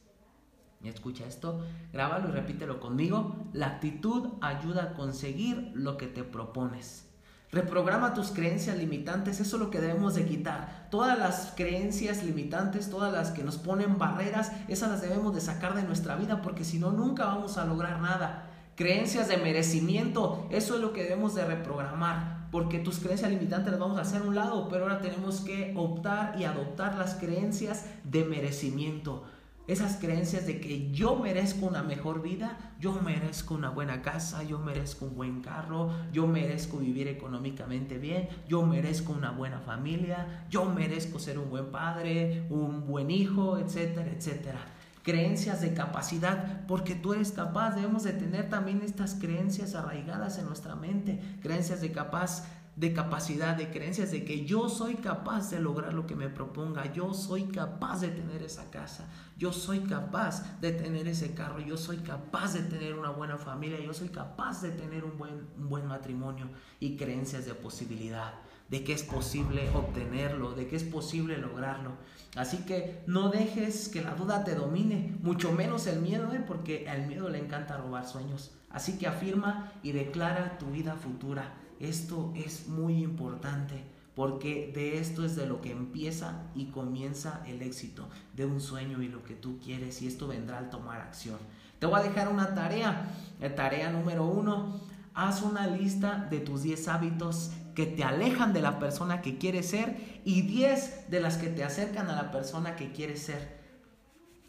¿Me 0.81 0.89
escucha 0.89 1.27
esto? 1.27 1.63
Grábalo 1.93 2.29
y 2.29 2.33
repítelo 2.33 2.81
conmigo. 2.81 3.37
La 3.53 3.67
actitud 3.67 4.29
ayuda 4.41 4.85
a 4.85 4.95
conseguir 4.95 5.73
lo 5.75 5.99
que 5.99 6.07
te 6.07 6.25
propones. 6.25 7.10
Reprograma 7.53 8.15
tus 8.15 8.29
creencias 8.29 8.77
limitantes, 8.79 9.41
eso 9.41 9.57
es 9.57 9.63
lo 9.63 9.71
que 9.71 9.81
debemos 9.81 10.15
de 10.15 10.25
quitar. 10.25 10.87
Todas 10.89 11.19
las 11.19 11.53
creencias 11.57 12.23
limitantes, 12.23 12.89
todas 12.89 13.13
las 13.13 13.33
que 13.33 13.43
nos 13.43 13.59
ponen 13.59 13.99
barreras, 13.99 14.53
esas 14.69 14.91
las 14.91 15.03
debemos 15.03 15.35
de 15.35 15.41
sacar 15.41 15.75
de 15.75 15.83
nuestra 15.83 16.15
vida 16.15 16.43
porque 16.43 16.65
si 16.65 16.79
no, 16.79 16.93
nunca 16.93 17.25
vamos 17.25 17.59
a 17.59 17.65
lograr 17.65 18.01
nada. 18.01 18.47
Creencias 18.77 19.27
de 19.27 19.37
merecimiento, 19.37 20.47
eso 20.51 20.77
es 20.77 20.81
lo 20.81 20.93
que 20.93 21.03
debemos 21.03 21.35
de 21.35 21.45
reprogramar, 21.45 22.47
porque 22.53 22.79
tus 22.79 23.01
creencias 23.01 23.33
limitantes 23.33 23.73
las 23.73 23.81
vamos 23.81 23.99
a 23.99 24.03
hacer 24.03 24.23
a 24.23 24.27
un 24.27 24.37
lado, 24.37 24.69
pero 24.69 24.85
ahora 24.85 25.01
tenemos 25.01 25.41
que 25.41 25.75
optar 25.77 26.37
y 26.39 26.45
adoptar 26.45 26.95
las 26.95 27.17
creencias 27.17 27.85
de 28.05 28.25
merecimiento. 28.25 29.25
Esas 29.73 29.99
creencias 29.99 30.47
de 30.47 30.61
que 30.61 30.91
yo 30.91 31.15
merezco 31.17 31.67
una 31.67 31.85
mejor 31.85 32.23
vida, 32.23 32.59
yo 32.81 32.93
merezco 33.03 33.55
una 33.55 33.71
buena 33.71 34.03
casa, 34.03 34.43
yo 34.43 34.59
merezco 34.59 35.05
un 35.05 35.15
buen 35.15 35.43
carro, 35.43 35.91
yo 36.13 36.27
merezco 36.27 36.79
vivir 36.79 37.07
económicamente 37.07 37.97
bien, 37.99 38.29
yo 38.49 38.67
merezco 38.67 39.13
una 39.13 39.31
buena 39.31 39.61
familia, 39.61 40.47
yo 40.51 40.65
merezco 40.65 41.21
ser 41.21 41.39
un 41.39 41.51
buen 41.51 41.67
padre, 41.67 42.47
un 42.51 42.85
buen 42.85 43.13
hijo, 43.13 43.59
etcétera, 43.59 44.11
etcétera. 44.11 44.59
Creencias 45.05 45.61
de 45.61 45.73
capacidad, 45.73 46.67
porque 46.67 46.97
tú 46.97 47.15
eres 47.15 47.31
capaz, 47.31 47.77
debemos 47.77 48.03
de 48.03 48.13
tener 48.13 48.51
también 48.51 48.83
estas 48.83 49.15
creencias 49.15 49.77
arraigadas 49.77 50.39
en 50.39 50.47
nuestra 50.47 50.75
mente, 50.75 51.21
creencias 51.43 51.81
de 51.81 51.93
capaz 51.93 52.45
de 52.81 52.95
capacidad, 52.95 53.57
de 53.57 53.71
creencias 53.71 54.11
de 54.11 54.25
que 54.25 54.47
yo 54.47 54.71
soy 54.71 54.95
capaz 54.95 55.51
de 55.51 55.61
lograr 55.61 55.93
lo 55.93 56.07
que 56.07 56.17
me 56.17 56.31
proponga, 56.31 56.91
yo 56.95 57.13
soy 57.13 57.45
capaz 57.45 58.01
de 58.01 58.09
tener 58.09 58.43
esa 58.43 58.71
casa, 58.71 59.07
yo 59.37 59.53
soy 59.53 59.81
capaz 59.81 60.59
de 60.63 60.73
tener 60.73 61.07
ese 61.07 61.35
carro, 61.35 61.61
yo 61.61 61.77
soy 61.77 61.99
capaz 61.99 62.55
de 62.55 62.63
tener 62.63 62.95
una 62.95 63.11
buena 63.11 63.37
familia, 63.37 63.79
yo 63.79 63.93
soy 63.93 64.09
capaz 64.09 64.63
de 64.63 64.71
tener 64.71 65.05
un 65.05 65.19
buen, 65.19 65.47
un 65.59 65.69
buen 65.69 65.87
matrimonio 65.87 66.49
y 66.81 66.97
creencias 66.97 67.45
de 67.45 67.53
posibilidad, 67.53 68.33
de 68.71 68.83
que 68.83 68.95
es 68.95 69.03
posible 69.03 69.69
obtenerlo, 69.75 70.53
de 70.53 70.67
que 70.67 70.77
es 70.77 70.85
posible 70.85 71.37
lograrlo. 71.37 71.93
Así 72.35 72.65
que 72.65 73.03
no 73.07 73.29
dejes 73.29 73.91
que 73.91 74.01
la 74.01 74.15
duda 74.15 74.43
te 74.43 74.55
domine, 74.55 75.19
mucho 75.21 75.53
menos 75.53 75.87
el 75.87 76.01
miedo, 76.01 76.33
¿eh? 76.33 76.43
porque 76.47 76.89
al 76.89 77.07
miedo 77.07 77.29
le 77.29 77.41
encanta 77.41 77.77
robar 77.77 78.07
sueños. 78.07 78.53
Así 78.71 78.97
que 78.97 79.07
afirma 79.07 79.71
y 79.83 79.93
declara 79.93 80.57
tu 80.57 80.71
vida 80.71 80.95
futura 80.95 81.53
esto 81.81 82.33
es 82.37 82.69
muy 82.69 83.03
importante 83.03 83.83
porque 84.15 84.71
de 84.75 84.99
esto 84.99 85.25
es 85.25 85.35
de 85.35 85.47
lo 85.47 85.61
que 85.61 85.71
empieza 85.71 86.43
y 86.55 86.67
comienza 86.67 87.43
el 87.47 87.63
éxito 87.63 88.09
de 88.35 88.45
un 88.45 88.61
sueño 88.61 89.03
y 89.03 89.09
lo 89.09 89.25
que 89.25 89.35
tú 89.35 89.59
quieres 89.59 90.03
y 90.03 90.07
esto 90.07 90.29
vendrá 90.29 90.59
al 90.59 90.69
tomar 90.69 91.01
acción. 91.01 91.39
Te 91.79 91.87
voy 91.87 92.01
a 92.01 92.03
dejar 92.03 92.29
una 92.29 92.55
tarea. 92.55 93.09
La 93.41 93.55
tarea 93.55 93.91
número 93.91 94.27
uno, 94.27 94.79
haz 95.15 95.43
una 95.43 95.67
lista 95.67 96.27
de 96.31 96.41
tus 96.41 96.63
10 96.63 96.89
hábitos 96.89 97.53
que 97.75 97.87
te 97.87 98.05
alejan 98.05 98.53
de 98.53 98.61
la 98.61 98.79
persona 98.79 99.23
que 99.23 99.39
quieres 99.39 99.71
ser 99.71 100.21
y 100.25 100.43
10 100.43 101.11
de 101.11 101.21
las 101.21 101.39
que 101.39 101.49
te 101.49 101.65
acercan 101.65 102.09
a 102.09 102.17
la 102.17 102.31
persona 102.31 102.77
que 102.77 102.93
quieres 102.93 103.23
ser. 103.23 103.60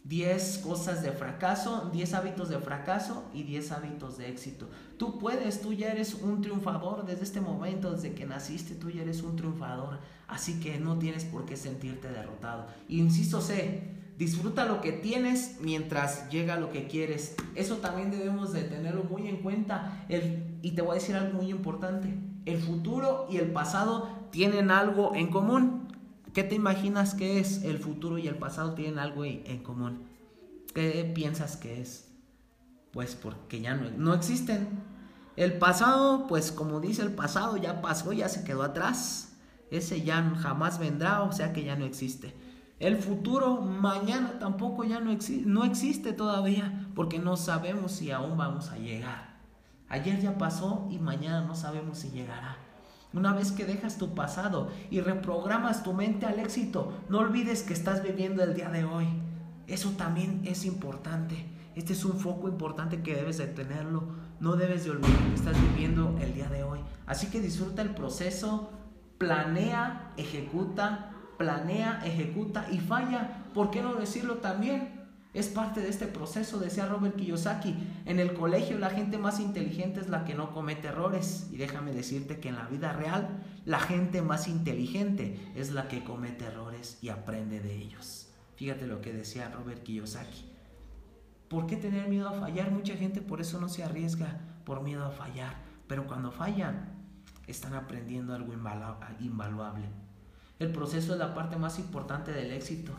10 0.04 0.58
cosas 0.60 1.04
de 1.04 1.12
fracaso, 1.12 1.90
10 1.94 2.14
hábitos 2.16 2.50
de 2.50 2.58
fracaso 2.58 3.30
y 3.34 3.44
10 3.44 3.72
hábitos 3.72 4.18
de 4.18 4.30
éxito. 4.30 4.68
Tú 4.98 5.20
puedes, 5.20 5.62
tú 5.62 5.74
ya 5.74 5.92
eres 5.92 6.16
un 6.16 6.42
triunfador 6.42 7.06
desde 7.06 7.24
este 7.24 7.40
momento, 7.40 7.92
desde 7.92 8.14
que 8.14 8.26
naciste, 8.26 8.74
tú 8.76 8.90
ya 8.90 9.04
eres 9.04 9.22
un 9.22 9.36
triunfador. 9.36 10.00
Así 10.28 10.60
que 10.60 10.80
no 10.80 10.98
tienes 10.98 11.26
por 11.26 11.46
qué 11.46 11.56
sentirte 11.56 12.10
derrotado. 12.10 12.66
Insisto, 12.88 13.42
sé, 13.42 13.84
disfruta 14.18 14.66
lo 14.66 14.82
que 14.82 14.92
tienes 14.92 15.58
mientras 15.62 16.30
llega 16.30 16.60
lo 16.60 16.72
que 16.72 16.88
quieres. 16.88 17.36
Eso 17.54 17.78
también 17.78 18.10
debemos 18.10 18.54
de 18.54 18.64
tenerlo 18.64 19.04
muy 19.04 19.28
en 19.28 19.38
cuenta. 19.38 20.06
El, 20.10 20.58
y 20.64 20.72
te 20.72 20.82
voy 20.82 20.92
a 20.92 21.00
decir 21.00 21.16
algo 21.16 21.42
muy 21.42 21.52
importante. 21.52 22.18
El 22.46 22.60
futuro 22.60 23.28
y 23.30 23.38
el 23.38 23.52
pasado 23.52 24.10
tienen 24.32 24.72
algo 24.72 25.14
en 25.16 25.28
común. 25.28 25.81
¿Qué 26.34 26.44
te 26.44 26.56
imaginas 26.56 27.14
que 27.14 27.40
es? 27.40 27.64
El 27.64 27.78
futuro 27.80 28.18
y 28.18 28.28
el 28.28 28.36
pasado 28.36 28.74
tienen 28.74 29.00
algo 29.00 29.26
en 29.26 29.64
común. 29.64 30.08
¿Qué 30.74 31.12
piensas 31.14 31.58
que 31.58 31.82
es? 31.82 32.10
Pues 32.92 33.16
porque 33.16 33.60
ya 33.60 33.76
no, 33.76 33.90
no 33.98 34.14
existen. 34.14 34.68
El 35.36 35.58
pasado, 35.58 36.28
pues 36.28 36.52
como 36.52 36.80
dice 36.80 37.02
el 37.02 37.14
pasado, 37.14 37.58
ya 37.58 37.82
pasó, 37.82 38.14
ya 38.14 38.30
se 38.30 38.44
quedó 38.44 38.64
atrás. 38.64 39.38
Ese 39.70 40.02
ya 40.02 40.22
jamás 40.38 40.80
vendrá, 40.80 41.24
o 41.24 41.32
sea 41.32 41.54
que 41.54 41.64
ya 41.64 41.76
no 41.76 41.86
existe. 41.86 42.34
El 42.80 42.98
futuro 42.98 43.62
mañana 43.62 44.40
tampoco 44.40 44.84
ya 44.84 45.00
no, 45.00 45.12
existe, 45.12 45.48
no 45.48 45.64
existe 45.64 46.14
todavía, 46.14 46.90
porque 46.96 47.20
no 47.20 47.38
sabemos 47.38 47.92
si 47.92 48.12
aún 48.12 48.38
vamos 48.38 48.70
a 48.72 48.78
llegar. 48.78 49.40
Ayer 49.88 50.20
ya 50.20 50.38
pasó 50.38 50.88
y 50.90 50.98
mañana 50.98 51.42
no 51.42 51.56
sabemos 51.56 52.00
si 52.00 52.10
llegará. 52.10 52.58
Una 53.14 53.34
vez 53.34 53.52
que 53.52 53.66
dejas 53.66 53.98
tu 53.98 54.16
pasado 54.16 54.70
y 54.90 55.02
reprogramas 55.02 55.84
tu 55.84 55.92
mente 55.94 56.26
al 56.26 56.40
éxito, 56.40 56.94
no 57.10 57.20
olvides 57.20 57.64
que 57.64 57.74
estás 57.74 58.02
viviendo 58.02 58.42
el 58.42 58.54
día 58.54 58.70
de 58.70 58.86
hoy. 58.86 59.06
Eso 59.68 59.90
también 59.92 60.42
es 60.46 60.64
importante. 60.64 61.46
Este 61.76 61.92
es 61.92 62.06
un 62.06 62.20
foco 62.20 62.48
importante 62.48 63.02
que 63.02 63.16
debes 63.16 63.38
de 63.38 63.48
tenerlo. 63.48 64.04
No 64.40 64.56
debes 64.56 64.86
de 64.86 64.92
olvidar 64.92 65.20
que 65.28 65.36
estás 65.36 65.62
viviendo 65.62 66.18
el 66.22 66.34
día 66.34 66.48
de 66.48 66.64
hoy. 66.64 66.80
Así 67.06 67.28
que 67.28 67.42
disfruta 67.42 67.82
el 67.82 67.94
proceso, 67.94 68.72
planea, 69.18 70.14
ejecuta, 70.16 71.12
planea, 71.38 72.02
ejecuta 72.06 72.66
y 72.72 72.80
falla. 72.80 73.44
¿Por 73.54 73.72
qué 73.72 73.82
no 73.82 73.96
decirlo 73.96 74.38
también? 74.38 75.01
Es 75.34 75.48
parte 75.48 75.80
de 75.80 75.88
este 75.88 76.08
proceso, 76.08 76.60
decía 76.60 76.88
Robert 76.88 77.16
Kiyosaki. 77.16 77.74
En 78.06 78.20
el 78.20 78.34
colegio 78.34 78.78
la 78.78 78.90
gente 78.90 79.18
más 79.18 79.40
inteligente 79.40 80.02
es 80.02 80.10
la 80.10 80.26
que 80.26 80.36
no 80.36 80.52
comete 80.52 80.90
errores. 80.90 81.48
Y 81.52 81.58
déjame 81.58 81.94
decirte 81.94 82.40
que 82.40 82.50
en 82.50 82.56
la 82.56 82.66
vida 82.66 82.92
real 82.92 83.42
la 83.66 83.80
gente 83.80 84.22
más 84.22 84.50
inteligente 84.50 85.40
es 85.56 85.72
la 85.72 85.88
que 85.88 86.04
comete 86.04 86.46
errores 86.46 86.98
y 87.02 87.10
aprende 87.10 87.62
de 87.62 87.76
ellos. 87.76 88.28
Fíjate 88.56 88.88
lo 88.88 89.00
que 89.00 89.14
decía 89.14 89.50
Robert 89.50 89.84
Kiyosaki. 89.84 90.52
¿Por 91.48 91.66
qué 91.66 91.78
tener 91.78 92.10
miedo 92.10 92.28
a 92.28 92.34
fallar? 92.34 92.72
Mucha 92.72 92.96
gente 92.96 93.22
por 93.22 93.40
eso 93.40 93.60
no 93.60 93.70
se 93.70 93.84
arriesga, 93.84 94.42
por 94.66 94.84
miedo 94.84 95.06
a 95.06 95.12
fallar. 95.12 95.56
Pero 95.88 96.08
cuando 96.08 96.32
fallan, 96.32 96.92
están 97.48 97.74
aprendiendo 97.74 98.34
algo 98.34 98.54
invaluable. 98.54 99.86
El 100.60 100.72
proceso 100.72 101.14
es 101.14 101.20
la 101.20 101.34
parte 101.34 101.56
más 101.56 101.80
importante 101.80 102.32
del 102.32 102.52
éxito. 102.52 102.94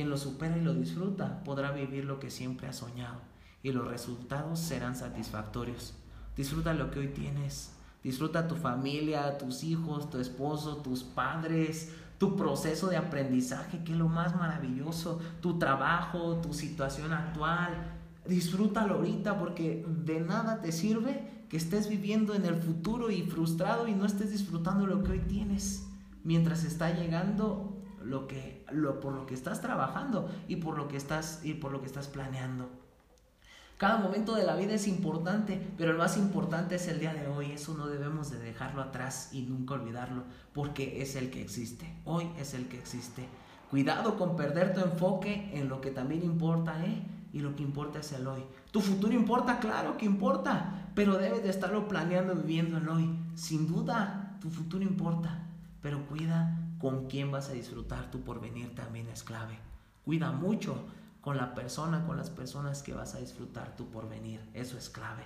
Quien 0.00 0.08
lo 0.08 0.16
supera 0.16 0.56
y 0.56 0.62
lo 0.62 0.72
disfruta 0.72 1.44
podrá 1.44 1.72
vivir 1.72 2.06
lo 2.06 2.18
que 2.18 2.30
siempre 2.30 2.66
ha 2.66 2.72
soñado 2.72 3.20
y 3.62 3.70
los 3.70 3.86
resultados 3.86 4.58
serán 4.58 4.96
satisfactorios. 4.96 5.92
Disfruta 6.34 6.72
lo 6.72 6.90
que 6.90 7.00
hoy 7.00 7.08
tienes. 7.08 7.74
Disfruta 8.02 8.48
tu 8.48 8.54
familia, 8.54 9.36
tus 9.36 9.62
hijos, 9.62 10.08
tu 10.08 10.18
esposo, 10.18 10.78
tus 10.78 11.02
padres, 11.02 11.92
tu 12.16 12.34
proceso 12.34 12.86
de 12.86 12.96
aprendizaje, 12.96 13.84
que 13.84 13.92
es 13.92 13.98
lo 13.98 14.08
más 14.08 14.34
maravilloso, 14.36 15.20
tu 15.42 15.58
trabajo, 15.58 16.36
tu 16.36 16.54
situación 16.54 17.12
actual. 17.12 17.74
Disfrútalo 18.24 18.94
ahorita 18.94 19.38
porque 19.38 19.84
de 19.86 20.20
nada 20.20 20.62
te 20.62 20.72
sirve 20.72 21.44
que 21.50 21.58
estés 21.58 21.90
viviendo 21.90 22.34
en 22.34 22.46
el 22.46 22.56
futuro 22.56 23.10
y 23.10 23.20
frustrado 23.24 23.86
y 23.86 23.92
no 23.92 24.06
estés 24.06 24.30
disfrutando 24.30 24.86
lo 24.86 25.04
que 25.04 25.12
hoy 25.12 25.20
tienes 25.28 25.86
mientras 26.24 26.64
está 26.64 26.90
llegando 26.90 27.76
lo 28.02 28.26
que, 28.26 28.59
lo, 28.72 29.00
por 29.00 29.12
lo 29.12 29.26
que 29.26 29.34
estás 29.34 29.60
trabajando 29.60 30.30
y 30.48 30.56
por 30.56 30.76
lo 30.76 30.88
que 30.88 30.96
estás, 30.96 31.40
y 31.44 31.54
por 31.54 31.72
lo 31.72 31.80
que 31.80 31.86
estás 31.86 32.08
planeando. 32.08 32.68
Cada 33.80 33.96
momento 33.96 34.34
de 34.34 34.44
la 34.44 34.56
vida 34.56 34.74
es 34.74 34.86
importante, 34.86 35.58
pero 35.78 35.92
el 35.92 35.96
más 35.96 36.18
importante 36.18 36.74
es 36.74 36.86
el 36.88 37.00
día 37.00 37.14
de 37.14 37.26
hoy. 37.28 37.52
Eso 37.52 37.72
no 37.72 37.86
debemos 37.86 38.30
de 38.30 38.38
dejarlo 38.38 38.82
atrás 38.82 39.30
y 39.32 39.40
nunca 39.40 39.72
olvidarlo, 39.72 40.24
porque 40.52 41.00
es 41.00 41.16
el 41.16 41.30
que 41.30 41.40
existe. 41.40 41.90
Hoy 42.04 42.30
es 42.38 42.52
el 42.52 42.68
que 42.68 42.78
existe. 42.78 43.26
Cuidado 43.70 44.18
con 44.18 44.36
perder 44.36 44.74
tu 44.74 44.80
enfoque 44.80 45.50
en 45.54 45.70
lo 45.70 45.80
que 45.80 45.90
también 45.90 46.22
importa, 46.24 46.84
¿eh? 46.84 47.02
Y 47.32 47.38
lo 47.38 47.56
que 47.56 47.62
importa 47.62 48.00
es 48.00 48.12
el 48.12 48.26
hoy. 48.26 48.44
Tu 48.70 48.82
futuro 48.82 49.14
importa, 49.14 49.60
claro 49.60 49.96
que 49.96 50.04
importa, 50.04 50.90
pero 50.94 51.16
debes 51.16 51.42
de 51.42 51.48
estarlo 51.48 51.88
planeando, 51.88 52.34
viviendo 52.34 52.76
el 52.76 52.86
hoy. 52.86 53.18
Sin 53.34 53.66
duda, 53.66 54.36
tu 54.42 54.50
futuro 54.50 54.84
importa, 54.84 55.46
pero 55.80 56.06
cuida 56.06 56.59
con 56.80 57.08
quién 57.08 57.30
vas 57.30 57.50
a 57.50 57.52
disfrutar 57.52 58.10
tu 58.10 58.22
porvenir 58.22 58.74
también 58.74 59.08
es 59.08 59.22
clave. 59.22 59.58
Cuida 60.04 60.32
mucho 60.32 60.76
con 61.20 61.36
la 61.36 61.54
persona, 61.54 62.06
con 62.06 62.16
las 62.16 62.30
personas 62.30 62.82
que 62.82 62.94
vas 62.94 63.14
a 63.14 63.18
disfrutar 63.18 63.76
tu 63.76 63.90
porvenir. 63.90 64.40
Eso 64.54 64.78
es 64.78 64.88
clave. 64.88 65.24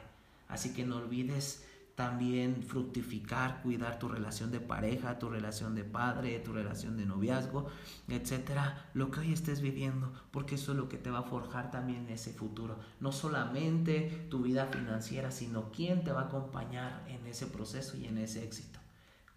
Así 0.49 0.75
que 0.75 0.85
no 0.85 0.97
olvides 0.97 1.65
también 1.95 2.65
fructificar, 2.65 3.63
cuidar 3.63 4.01
tu 4.01 4.09
relación 4.09 4.51
de 4.51 4.59
pareja, 4.59 5.21
tu 5.21 5.31
relación 5.31 5.77
de 5.77 5.85
padre, 5.85 6.41
tu 6.41 6.53
relación 6.53 6.97
de 6.97 7.07
noviazgo, 7.07 7.69
etcétera, 8.09 8.91
lo 8.95 9.13
que 9.13 9.21
hoy 9.21 9.33
estés 9.33 9.61
viviendo, 9.61 10.13
porque 10.33 10.57
eso 10.57 10.73
es 10.73 10.79
lo 10.79 10.89
que 10.89 10.99
te 10.99 11.11
va 11.11 11.21
a 11.21 11.23
forjar 11.23 11.71
también 11.71 12.09
ese 12.09 12.33
futuro. 12.33 12.81
No 12.99 13.13
solamente 13.13 14.27
tu 14.29 14.43
vida 14.43 14.67
financiera, 14.67 15.31
sino 15.31 15.71
quién 15.71 16.03
te 16.03 16.11
va 16.11 16.23
a 16.23 16.25
acompañar 16.25 17.05
en 17.07 17.25
ese 17.29 17.47
proceso 17.47 17.97
y 17.97 18.07
en 18.07 18.19
ese 18.19 18.43
éxito. 18.43 18.81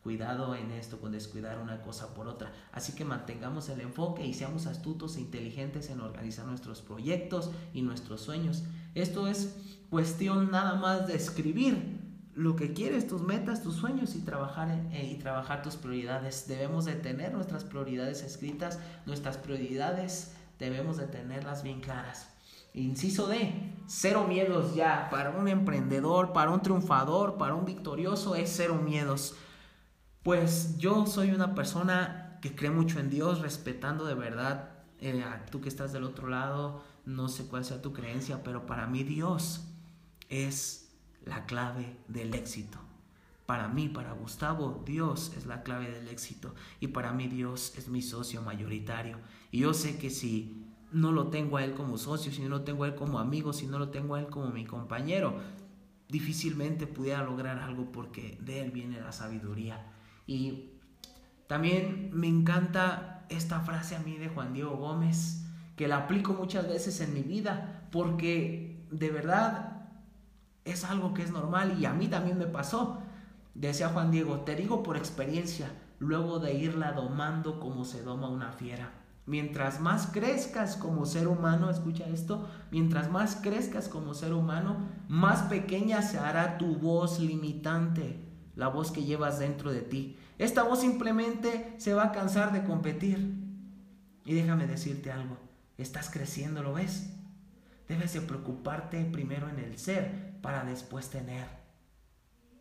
Cuidado 0.08 0.56
en 0.56 0.72
esto 0.72 1.02
con 1.02 1.12
descuidar 1.12 1.60
una 1.60 1.82
cosa 1.82 2.14
por 2.14 2.30
otra. 2.30 2.54
Así 2.72 2.94
que 2.94 3.04
mantengamos 3.04 3.68
el 3.68 3.82
enfoque 3.82 4.26
y 4.26 4.34
seamos 4.34 4.66
astutos 4.66 5.18
e 5.18 5.20
inteligentes 5.20 5.90
en 5.90 6.00
organizar 6.00 6.46
nuestros 6.46 6.82
proyectos 6.82 7.52
y 7.74 7.82
nuestros 7.82 8.22
sueños. 8.22 8.64
Esto 8.96 9.28
es 9.28 9.58
cuestión 9.90 10.50
nada 10.50 10.76
más 10.76 11.08
de 11.08 11.16
escribir 11.18 12.00
lo 12.34 12.56
que 12.56 12.72
quieres, 12.72 13.06
tus 13.06 13.22
metas, 13.22 13.62
tus 13.62 13.76
sueños 13.76 14.16
y 14.16 14.20
trabajar, 14.20 14.70
eh, 14.94 15.12
y 15.14 15.20
trabajar 15.20 15.62
tus 15.62 15.76
prioridades. 15.76 16.48
Debemos 16.48 16.86
de 16.86 16.94
tener 16.94 17.34
nuestras 17.34 17.66
prioridades 17.66 18.24
escritas, 18.24 18.80
nuestras 19.06 19.36
prioridades 19.36 20.38
debemos 20.58 20.96
de 20.96 21.08
tenerlas 21.08 21.64
bien 21.64 21.82
claras. 21.82 22.30
Inciso 22.74 23.28
D, 23.28 23.74
cero 23.88 24.24
miedos 24.26 24.74
ya. 24.74 25.10
Para 25.12 25.32
un 25.32 25.50
emprendedor, 25.50 26.32
para 26.32 26.52
un 26.52 26.62
triunfador, 26.62 27.38
para 27.38 27.56
un 27.56 27.66
victorioso 27.66 28.36
es 28.36 28.54
cero 28.56 28.80
miedos. 28.82 29.36
Pues 30.28 30.78
yo 30.78 31.06
soy 31.06 31.32
una 31.32 31.56
persona 31.56 32.38
que 32.42 32.54
cree 32.54 32.70
mucho 32.70 33.00
en 33.00 33.10
Dios, 33.10 33.40
respetando 33.40 34.04
de 34.04 34.14
verdad 34.14 34.72
eh, 35.00 35.24
tú 35.50 35.62
que 35.62 35.70
estás 35.70 35.94
del 35.94 36.04
otro 36.04 36.28
lado, 36.28 36.84
no 37.06 37.30
sé 37.30 37.46
cuál 37.46 37.64
sea 37.64 37.82
tu 37.82 37.94
creencia, 37.94 38.44
pero 38.44 38.66
para 38.66 38.88
mí 38.88 39.04
Dios 39.04 39.64
es 40.28 40.92
la 41.24 41.46
clave 41.46 41.96
del 42.10 42.34
éxito. 42.34 42.78
Para 43.46 43.70
mí, 43.70 43.88
para 43.88 44.12
Gustavo, 44.12 44.84
Dios 44.86 45.32
es 45.38 45.46
la 45.46 45.64
clave 45.64 45.90
del 45.90 46.10
éxito. 46.10 46.54
Y 46.82 46.88
para 46.88 47.14
mí 47.14 47.30
Dios 47.30 47.72
es 47.78 47.88
mi 47.88 48.02
socio 48.02 48.42
mayoritario. 48.42 49.20
Y 49.50 49.60
yo 49.60 49.74
sé 49.74 49.98
que 49.98 50.10
si 50.10 50.62
no 50.92 51.14
lo 51.14 51.28
tengo 51.28 51.56
a 51.56 51.64
Él 51.64 51.74
como 51.74 51.98
socio, 51.98 52.34
si 52.34 52.42
no 52.42 52.50
lo 52.50 52.64
tengo 52.64 52.84
a 52.84 52.88
Él 52.88 52.96
como 52.96 53.20
amigo, 53.20 53.54
si 53.54 53.66
no 53.66 53.80
lo 53.80 53.92
tengo 53.92 54.16
a 54.16 54.20
Él 54.20 54.28
como 54.28 54.50
mi 54.50 54.66
compañero, 54.66 55.40
difícilmente 56.10 56.86
pudiera 56.86 57.24
lograr 57.24 57.60
algo 57.60 57.94
porque 57.94 58.38
de 58.42 58.60
Él 58.60 58.72
viene 58.72 59.00
la 59.00 59.14
sabiduría. 59.14 59.94
Y 60.28 60.72
también 61.48 62.12
me 62.14 62.28
encanta 62.28 63.26
esta 63.30 63.62
frase 63.62 63.96
a 63.96 64.00
mí 64.00 64.18
de 64.18 64.30
Juan 64.30 64.54
Diego 64.54 64.76
Gómez, 64.76 65.46
que 65.76 65.88
la 65.88 65.98
aplico 65.98 66.34
muchas 66.34 66.68
veces 66.68 67.02
en 67.02 67.14
mi 67.14 67.24
vida, 67.24 67.88
porque 67.92 68.86
de 68.92 69.10
verdad 69.10 69.88
es 70.66 70.84
algo 70.84 71.14
que 71.14 71.24
es 71.24 71.32
normal 71.32 71.78
y 71.80 71.86
a 71.86 71.94
mí 71.94 72.08
también 72.08 72.38
me 72.38 72.48
pasó. 72.48 73.00
Decía 73.56 73.90
Juan 73.90 74.12
Diego, 74.12 74.42
te 74.42 74.56
digo 74.56 74.84
por 74.84 74.98
experiencia, 74.98 75.72
luego 76.00 76.40
de 76.40 76.54
irla 76.54 76.92
domando 76.92 77.60
como 77.60 77.86
se 77.86 78.04
doma 78.04 78.30
una 78.30 78.52
fiera. 78.52 78.92
Mientras 79.26 79.82
más 79.82 80.08
crezcas 80.08 80.78
como 80.78 81.06
ser 81.06 81.28
humano, 81.28 81.70
escucha 81.70 82.06
esto, 82.06 82.48
mientras 82.72 83.12
más 83.12 83.36
crezcas 83.36 83.90
como 83.90 84.14
ser 84.14 84.34
humano, 84.34 84.78
más 85.10 85.44
pequeña 85.44 86.02
se 86.02 86.18
hará 86.18 86.58
tu 86.58 86.76
voz 86.76 87.20
limitante, 87.20 88.27
la 88.58 88.68
voz 88.68 88.92
que 88.92 89.06
llevas 89.06 89.40
dentro 89.40 89.72
de 89.72 89.82
ti. 89.82 90.18
Esta 90.40 90.64
voz 90.64 90.82
simplemente 90.82 91.76
se 91.78 91.94
va 91.94 92.06
a 92.06 92.12
cansar 92.12 92.52
de 92.52 92.64
competir. 92.64 93.36
Y 94.26 94.34
déjame 94.34 94.68
decirte 94.68 95.12
algo, 95.12 95.38
estás 95.78 96.10
creciendo, 96.10 96.64
¿lo 96.64 96.74
ves? 96.74 97.14
Debes 97.88 98.14
de 98.14 98.22
preocuparte 98.22 99.06
primero 99.06 99.48
en 99.48 99.60
el 99.60 99.78
ser 99.78 100.42
para 100.42 100.66
después 100.66 101.10
tener. 101.10 101.46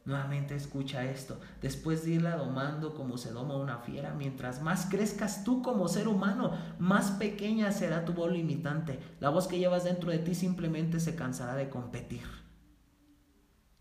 Nuevamente 0.05 0.55
escucha 0.55 1.05
esto. 1.05 1.41
Después 1.61 2.05
de 2.05 2.13
irla 2.13 2.37
domando 2.37 2.95
como 2.95 3.19
se 3.19 3.33
doma 3.33 3.57
una 3.57 3.79
fiera, 3.79 4.15
mientras 4.15 4.63
más 4.63 4.87
crezcas 4.87 5.43
tú 5.43 5.63
como 5.63 5.89
ser 5.89 6.07
humano, 6.07 6.53
más 6.79 7.11
pequeña 7.13 7.73
será 7.73 8.05
tu 8.05 8.13
voz 8.13 8.31
limitante. 8.31 9.01
La 9.19 9.31
voz 9.31 9.49
que 9.49 9.59
llevas 9.59 9.83
dentro 9.83 10.13
de 10.13 10.19
ti 10.19 10.37
simplemente 10.37 11.01
se 11.01 11.17
cansará 11.17 11.57
de 11.57 11.71
competir. 11.71 12.46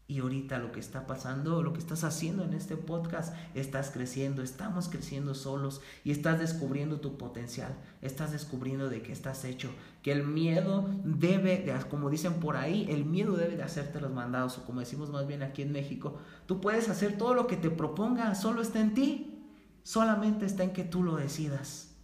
Y 0.07 0.19
ahorita 0.19 0.59
lo 0.59 0.71
que 0.71 0.79
está 0.79 1.07
pasando, 1.07 1.63
lo 1.63 1.73
que 1.73 1.79
estás 1.79 2.03
haciendo 2.03 2.43
en 2.43 2.53
este 2.53 2.77
podcast, 2.77 3.33
estás 3.55 3.89
creciendo, 3.89 4.43
estamos 4.43 4.87
creciendo 4.87 5.33
solos 5.33 5.81
y 6.03 6.11
estás 6.11 6.37
descubriendo 6.37 6.99
tu 6.99 7.17
potencial, 7.17 7.75
estás 8.03 8.31
descubriendo 8.31 8.87
de 8.87 9.01
qué 9.01 9.11
estás 9.11 9.43
hecho, 9.45 9.71
que 10.03 10.11
el 10.11 10.23
miedo 10.23 10.87
debe, 11.03 11.57
de, 11.57 11.73
como 11.89 12.11
dicen 12.11 12.35
por 12.35 12.55
ahí, 12.55 12.85
el 12.87 13.03
miedo 13.03 13.35
debe 13.35 13.57
de 13.57 13.63
hacerte 13.63 13.99
los 13.99 14.11
mandados, 14.11 14.59
o 14.59 14.65
como 14.65 14.81
decimos 14.81 15.09
más 15.09 15.25
bien 15.25 15.41
aquí 15.41 15.63
en 15.63 15.71
México, 15.71 16.19
tú 16.45 16.61
puedes 16.61 16.87
hacer 16.87 17.17
todo 17.17 17.33
lo 17.33 17.47
que 17.47 17.57
te 17.57 17.71
proponga, 17.71 18.35
solo 18.35 18.61
está 18.61 18.81
en 18.81 18.93
ti, 18.93 19.43
solamente 19.81 20.45
está 20.45 20.63
en 20.63 20.73
que 20.73 20.83
tú 20.83 21.01
lo 21.01 21.15
decidas. 21.15 21.95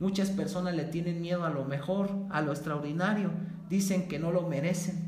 Muchas 0.00 0.30
personas 0.30 0.74
le 0.74 0.84
tienen 0.84 1.20
miedo 1.20 1.44
a 1.44 1.50
lo 1.50 1.64
mejor, 1.64 2.10
a 2.30 2.42
lo 2.42 2.50
extraordinario, 2.50 3.30
dicen 3.68 4.08
que 4.08 4.18
no 4.18 4.32
lo 4.32 4.42
merecen 4.48 5.05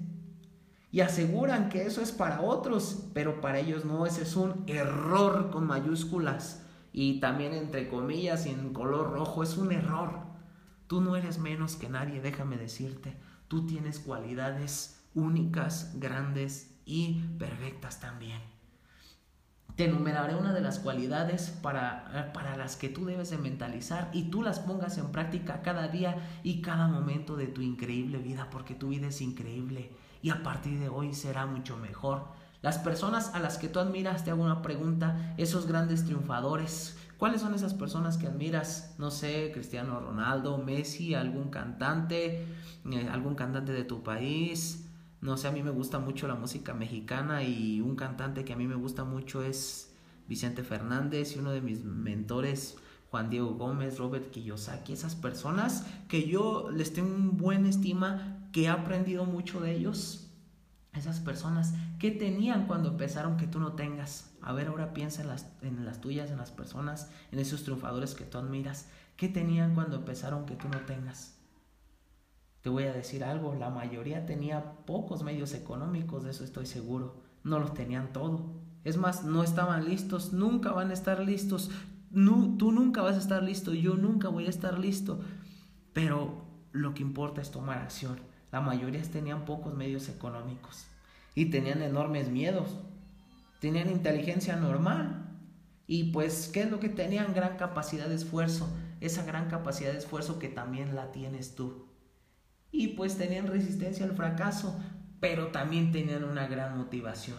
y 0.90 1.00
aseguran 1.00 1.68
que 1.68 1.86
eso 1.86 2.00
es 2.00 2.12
para 2.12 2.40
otros, 2.40 3.04
pero 3.12 3.40
para 3.40 3.58
ellos 3.58 3.84
no, 3.84 4.06
ese 4.06 4.22
es 4.22 4.36
un 4.36 4.64
error 4.66 5.50
con 5.50 5.66
mayúsculas 5.66 6.62
y 6.92 7.20
también 7.20 7.52
entre 7.52 7.88
comillas 7.88 8.46
y 8.46 8.50
en 8.50 8.72
color 8.72 9.12
rojo, 9.12 9.42
es 9.42 9.56
un 9.58 9.72
error. 9.72 10.26
Tú 10.86 11.02
no 11.02 11.16
eres 11.16 11.38
menos 11.38 11.76
que 11.76 11.90
nadie, 11.90 12.22
déjame 12.22 12.56
decirte, 12.56 13.16
tú 13.48 13.66
tienes 13.66 13.98
cualidades 13.98 15.04
únicas, 15.14 15.92
grandes 15.96 16.74
y 16.86 17.20
perfectas 17.38 18.00
también. 18.00 18.40
Te 19.76 19.84
enumeraré 19.84 20.34
una 20.34 20.52
de 20.54 20.60
las 20.60 20.80
cualidades 20.80 21.50
para, 21.50 22.32
para 22.32 22.56
las 22.56 22.76
que 22.76 22.88
tú 22.88 23.04
debes 23.04 23.30
de 23.30 23.38
mentalizar 23.38 24.10
y 24.12 24.24
tú 24.24 24.42
las 24.42 24.58
pongas 24.58 24.98
en 24.98 25.12
práctica 25.12 25.60
cada 25.62 25.86
día 25.86 26.16
y 26.42 26.62
cada 26.62 26.88
momento 26.88 27.36
de 27.36 27.46
tu 27.46 27.60
increíble 27.60 28.18
vida, 28.18 28.48
porque 28.50 28.74
tu 28.74 28.88
vida 28.88 29.08
es 29.08 29.20
increíble 29.20 29.92
y 30.22 30.30
a 30.30 30.42
partir 30.42 30.78
de 30.78 30.88
hoy 30.88 31.14
será 31.14 31.46
mucho 31.46 31.76
mejor. 31.76 32.24
Las 32.60 32.78
personas 32.78 33.34
a 33.34 33.40
las 33.40 33.56
que 33.56 33.68
tú 33.68 33.78
admiras, 33.78 34.24
te 34.24 34.30
hago 34.30 34.42
una 34.42 34.62
pregunta, 34.62 35.34
esos 35.36 35.66
grandes 35.66 36.04
triunfadores, 36.04 36.98
¿cuáles 37.16 37.40
son 37.40 37.54
esas 37.54 37.72
personas 37.72 38.18
que 38.18 38.26
admiras? 38.26 38.96
No 38.98 39.10
sé, 39.10 39.50
Cristiano 39.52 40.00
Ronaldo, 40.00 40.58
Messi, 40.58 41.14
algún 41.14 41.50
cantante, 41.50 42.46
eh, 42.90 43.08
algún 43.12 43.36
cantante 43.36 43.72
de 43.72 43.84
tu 43.84 44.02
país. 44.02 44.88
No 45.20 45.36
sé, 45.36 45.48
a 45.48 45.52
mí 45.52 45.62
me 45.62 45.70
gusta 45.70 45.98
mucho 45.98 46.26
la 46.26 46.34
música 46.34 46.74
mexicana 46.74 47.44
y 47.44 47.80
un 47.80 47.94
cantante 47.94 48.44
que 48.44 48.52
a 48.52 48.56
mí 48.56 48.66
me 48.66 48.76
gusta 48.76 49.04
mucho 49.04 49.42
es 49.42 49.94
Vicente 50.28 50.64
Fernández 50.64 51.36
y 51.36 51.38
uno 51.38 51.50
de 51.50 51.60
mis 51.60 51.84
mentores 51.84 52.76
Juan 53.10 53.30
Diego 53.30 53.54
Gómez, 53.54 53.98
Robert 53.98 54.30
Kiyosaki, 54.30 54.92
esas 54.92 55.14
personas 55.14 55.86
que 56.08 56.28
yo 56.28 56.70
les 56.70 56.92
tengo 56.92 57.14
un 57.14 57.36
buen 57.36 57.66
estima 57.66 58.37
que 58.52 58.64
he 58.64 58.68
aprendido 58.68 59.24
mucho 59.24 59.60
de 59.60 59.72
ellos, 59.72 60.28
esas 60.92 61.20
personas 61.20 61.74
que 61.98 62.10
tenían 62.10 62.66
cuando 62.66 62.90
empezaron 62.90 63.36
que 63.36 63.46
tú 63.46 63.60
no 63.60 63.72
tengas. 63.72 64.32
A 64.42 64.52
ver, 64.52 64.68
ahora 64.68 64.92
piensa 64.92 65.22
en 65.22 65.28
las, 65.28 65.46
en 65.62 65.84
las 65.84 66.00
tuyas, 66.00 66.30
en 66.30 66.38
las 66.38 66.50
personas, 66.50 67.10
en 67.30 67.38
esos 67.38 67.62
triunfadores 67.62 68.14
que 68.14 68.24
tú 68.24 68.38
admiras. 68.38 68.88
¿Qué 69.16 69.28
tenían 69.28 69.74
cuando 69.74 69.96
empezaron 69.96 70.46
que 70.46 70.54
tú 70.54 70.68
no 70.68 70.78
tengas? 70.80 71.38
Te 72.60 72.70
voy 72.70 72.84
a 72.84 72.92
decir 72.92 73.24
algo, 73.24 73.54
la 73.54 73.70
mayoría 73.70 74.26
tenía 74.26 74.72
pocos 74.84 75.22
medios 75.22 75.54
económicos, 75.54 76.24
de 76.24 76.30
eso 76.30 76.44
estoy 76.44 76.66
seguro. 76.66 77.22
No 77.44 77.58
los 77.58 77.74
tenían 77.74 78.12
todo. 78.12 78.52
Es 78.84 78.96
más, 78.96 79.24
no 79.24 79.42
estaban 79.42 79.84
listos, 79.84 80.32
nunca 80.32 80.72
van 80.72 80.90
a 80.90 80.94
estar 80.94 81.20
listos. 81.20 81.70
tú 82.10 82.72
nunca 82.72 83.02
vas 83.02 83.16
a 83.16 83.20
estar 83.20 83.42
listo, 83.42 83.74
yo 83.74 83.94
nunca 83.94 84.28
voy 84.28 84.46
a 84.46 84.50
estar 84.50 84.78
listo. 84.78 85.20
Pero 85.92 86.44
lo 86.72 86.94
que 86.94 87.02
importa 87.02 87.40
es 87.40 87.50
tomar 87.50 87.78
acción. 87.78 88.18
La 88.50 88.60
mayoría 88.60 89.02
tenían 89.02 89.44
pocos 89.44 89.74
medios 89.74 90.08
económicos 90.08 90.86
y 91.34 91.46
tenían 91.46 91.82
enormes 91.82 92.28
miedos. 92.28 92.70
Tenían 93.60 93.90
inteligencia 93.90 94.56
normal. 94.56 95.26
Y 95.86 96.12
pues, 96.12 96.50
¿qué 96.52 96.62
es 96.62 96.70
lo 96.70 96.80
que 96.80 96.88
tenían? 96.88 97.34
Gran 97.34 97.56
capacidad 97.56 98.08
de 98.08 98.14
esfuerzo. 98.14 98.68
Esa 99.00 99.24
gran 99.24 99.48
capacidad 99.48 99.92
de 99.92 99.98
esfuerzo 99.98 100.38
que 100.38 100.48
también 100.48 100.94
la 100.94 101.12
tienes 101.12 101.54
tú. 101.54 101.86
Y 102.70 102.88
pues 102.88 103.16
tenían 103.16 103.46
resistencia 103.46 104.04
al 104.04 104.14
fracaso, 104.14 104.78
pero 105.20 105.48
también 105.48 105.92
tenían 105.92 106.24
una 106.24 106.46
gran 106.46 106.76
motivación. 106.76 107.38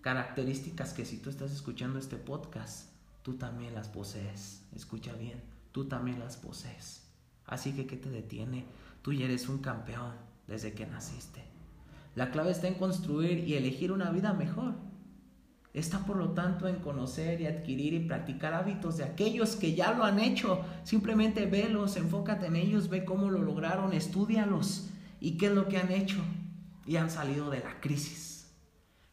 Características 0.00 0.92
que 0.92 1.04
si 1.04 1.18
tú 1.18 1.30
estás 1.30 1.50
escuchando 1.50 1.98
este 1.98 2.16
podcast, 2.16 2.90
tú 3.22 3.34
también 3.34 3.74
las 3.74 3.88
posees. 3.88 4.62
Escucha 4.74 5.12
bien, 5.14 5.42
tú 5.72 5.88
también 5.88 6.20
las 6.20 6.36
posees. 6.36 7.04
Así 7.46 7.72
que, 7.72 7.86
¿qué 7.86 7.96
te 7.96 8.10
detiene? 8.10 8.66
Tú 9.02 9.12
ya 9.12 9.24
eres 9.24 9.48
un 9.48 9.58
campeón 9.58 10.27
desde 10.48 10.72
que 10.72 10.86
naciste. 10.86 11.44
La 12.14 12.30
clave 12.32 12.50
está 12.50 12.66
en 12.66 12.74
construir 12.74 13.46
y 13.46 13.54
elegir 13.54 13.92
una 13.92 14.10
vida 14.10 14.32
mejor. 14.32 14.74
Está 15.74 16.00
por 16.00 16.16
lo 16.16 16.30
tanto 16.30 16.66
en 16.66 16.76
conocer 16.76 17.40
y 17.40 17.46
adquirir 17.46 17.92
y 17.94 18.00
practicar 18.00 18.54
hábitos 18.54 18.96
de 18.96 19.04
aquellos 19.04 19.54
que 19.54 19.74
ya 19.74 19.92
lo 19.92 20.02
han 20.02 20.18
hecho. 20.18 20.64
Simplemente 20.82 21.46
velos, 21.46 21.96
enfócate 21.96 22.46
en 22.46 22.56
ellos, 22.56 22.88
ve 22.88 23.04
cómo 23.04 23.30
lo 23.30 23.42
lograron, 23.42 23.92
estudialos 23.92 24.88
y 25.20 25.36
qué 25.36 25.46
es 25.46 25.52
lo 25.52 25.68
que 25.68 25.78
han 25.78 25.92
hecho 25.92 26.18
y 26.86 26.96
han 26.96 27.10
salido 27.10 27.50
de 27.50 27.60
la 27.60 27.80
crisis. 27.80 28.50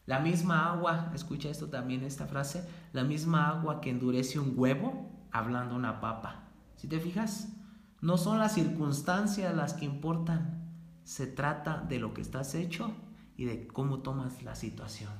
La 0.06 0.20
misma 0.20 0.72
agua, 0.72 1.12
escucha 1.14 1.50
esto 1.50 1.68
también, 1.68 2.02
esta 2.02 2.26
frase, 2.26 2.66
la 2.92 3.04
misma 3.04 3.48
agua 3.48 3.80
que 3.80 3.90
endurece 3.90 4.38
un 4.38 4.54
huevo, 4.56 5.10
hablando 5.30 5.76
una 5.76 6.00
papa. 6.00 6.48
Si 6.76 6.88
te 6.88 6.98
fijas, 7.00 7.48
no 8.00 8.16
son 8.16 8.38
las 8.38 8.54
circunstancias 8.54 9.54
las 9.54 9.74
que 9.74 9.84
importan, 9.84 10.65
se 11.06 11.28
trata 11.28 11.84
de 11.88 12.00
lo 12.00 12.12
que 12.12 12.20
estás 12.20 12.56
hecho 12.56 12.92
y 13.36 13.44
de 13.44 13.68
cómo 13.68 14.00
tomas 14.00 14.42
la 14.42 14.56
situación. 14.56 15.12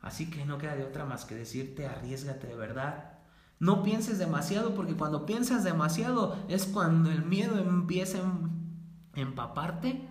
Así 0.00 0.28
que 0.28 0.44
no 0.44 0.58
queda 0.58 0.74
de 0.74 0.82
otra 0.82 1.04
más 1.04 1.24
que 1.24 1.36
decirte, 1.36 1.86
arriesgate 1.86 2.48
de 2.48 2.56
verdad. 2.56 3.20
No 3.60 3.84
pienses 3.84 4.18
demasiado 4.18 4.74
porque 4.74 4.96
cuando 4.96 5.24
piensas 5.24 5.62
demasiado 5.62 6.36
es 6.48 6.66
cuando 6.66 7.12
el 7.12 7.24
miedo 7.24 7.58
empieza 7.58 8.18
a 8.18 9.20
empaparte 9.20 10.08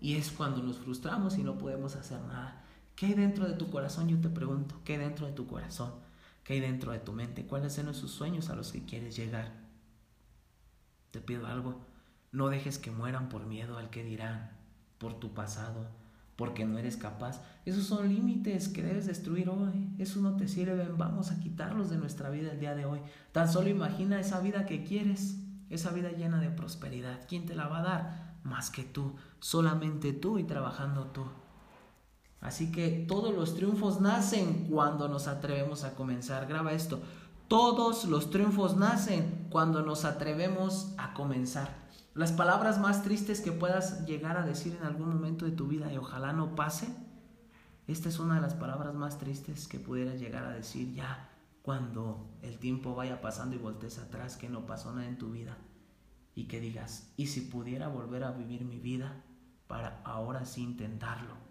y 0.00 0.16
es 0.16 0.32
cuando 0.32 0.62
nos 0.62 0.78
frustramos 0.78 1.36
y 1.36 1.44
no 1.44 1.58
podemos 1.58 1.96
hacer 1.96 2.22
nada. 2.22 2.64
¿Qué 2.96 3.06
hay 3.06 3.14
dentro 3.14 3.46
de 3.46 3.54
tu 3.54 3.70
corazón? 3.70 4.08
Yo 4.08 4.18
te 4.22 4.30
pregunto, 4.30 4.80
¿qué 4.84 4.94
hay 4.94 5.00
dentro 5.00 5.26
de 5.26 5.32
tu 5.32 5.46
corazón? 5.46 5.92
¿Qué 6.44 6.54
hay 6.54 6.60
dentro 6.60 6.92
de 6.92 6.98
tu 6.98 7.12
mente? 7.12 7.46
¿Cuáles 7.46 7.74
son 7.74 7.90
esos 7.90 8.10
sueños 8.10 8.48
a 8.48 8.56
los 8.56 8.72
que 8.72 8.86
quieres 8.86 9.14
llegar? 9.14 9.52
Te 11.10 11.20
pido 11.20 11.46
algo 11.46 11.93
no 12.34 12.48
dejes 12.48 12.78
que 12.78 12.90
mueran 12.90 13.28
por 13.28 13.46
miedo 13.46 13.78
al 13.78 13.90
que 13.90 14.02
dirán, 14.02 14.50
por 14.98 15.20
tu 15.20 15.32
pasado, 15.32 15.86
porque 16.34 16.64
no 16.64 16.78
eres 16.78 16.96
capaz. 16.96 17.40
Esos 17.64 17.84
son 17.84 18.08
límites 18.08 18.68
que 18.68 18.82
debes 18.82 19.06
destruir 19.06 19.48
hoy. 19.48 19.88
Eso 19.98 20.20
no 20.20 20.36
te 20.36 20.48
sirve. 20.48 20.88
Vamos 20.98 21.30
a 21.30 21.38
quitarlos 21.38 21.90
de 21.90 21.96
nuestra 21.96 22.30
vida 22.30 22.50
el 22.50 22.58
día 22.58 22.74
de 22.74 22.86
hoy. 22.86 23.00
Tan 23.30 23.50
solo 23.50 23.68
imagina 23.68 24.18
esa 24.18 24.40
vida 24.40 24.66
que 24.66 24.82
quieres, 24.82 25.36
esa 25.70 25.92
vida 25.92 26.10
llena 26.10 26.40
de 26.40 26.50
prosperidad. 26.50 27.20
¿Quién 27.28 27.46
te 27.46 27.54
la 27.54 27.68
va 27.68 27.78
a 27.78 27.82
dar? 27.84 28.34
Más 28.42 28.68
que 28.68 28.82
tú, 28.82 29.14
solamente 29.38 30.12
tú 30.12 30.40
y 30.40 30.42
trabajando 30.42 31.06
tú. 31.06 31.24
Así 32.40 32.72
que 32.72 33.06
todos 33.06 33.32
los 33.32 33.54
triunfos 33.54 34.00
nacen 34.00 34.66
cuando 34.68 35.08
nos 35.08 35.28
atrevemos 35.28 35.84
a 35.84 35.94
comenzar. 35.94 36.48
Graba 36.48 36.72
esto. 36.72 37.00
Todos 37.46 38.06
los 38.06 38.30
triunfos 38.30 38.76
nacen 38.76 39.46
cuando 39.50 39.82
nos 39.82 40.04
atrevemos 40.04 40.92
a 40.98 41.14
comenzar. 41.14 41.83
Las 42.14 42.30
palabras 42.30 42.78
más 42.78 43.02
tristes 43.02 43.40
que 43.40 43.50
puedas 43.50 44.06
llegar 44.06 44.36
a 44.36 44.46
decir 44.46 44.76
en 44.80 44.86
algún 44.86 45.08
momento 45.08 45.46
de 45.46 45.50
tu 45.50 45.66
vida 45.66 45.92
y 45.92 45.96
ojalá 45.96 46.32
no 46.32 46.54
pase, 46.54 46.86
esta 47.88 48.08
es 48.08 48.20
una 48.20 48.36
de 48.36 48.40
las 48.40 48.54
palabras 48.54 48.94
más 48.94 49.18
tristes 49.18 49.66
que 49.66 49.80
pudieras 49.80 50.20
llegar 50.20 50.44
a 50.44 50.52
decir 50.52 50.94
ya 50.94 51.28
cuando 51.62 52.30
el 52.42 52.58
tiempo 52.60 52.94
vaya 52.94 53.20
pasando 53.20 53.56
y 53.56 53.58
voltees 53.58 53.98
atrás 53.98 54.36
que 54.36 54.48
no 54.48 54.64
pasó 54.64 54.92
nada 54.92 55.08
en 55.08 55.18
tu 55.18 55.32
vida 55.32 55.58
y 56.36 56.44
que 56.44 56.60
digas, 56.60 57.12
¿y 57.16 57.26
si 57.26 57.40
pudiera 57.40 57.88
volver 57.88 58.22
a 58.22 58.30
vivir 58.30 58.64
mi 58.64 58.78
vida 58.78 59.24
para 59.66 60.00
ahora 60.04 60.44
sí 60.44 60.62
intentarlo? 60.62 61.43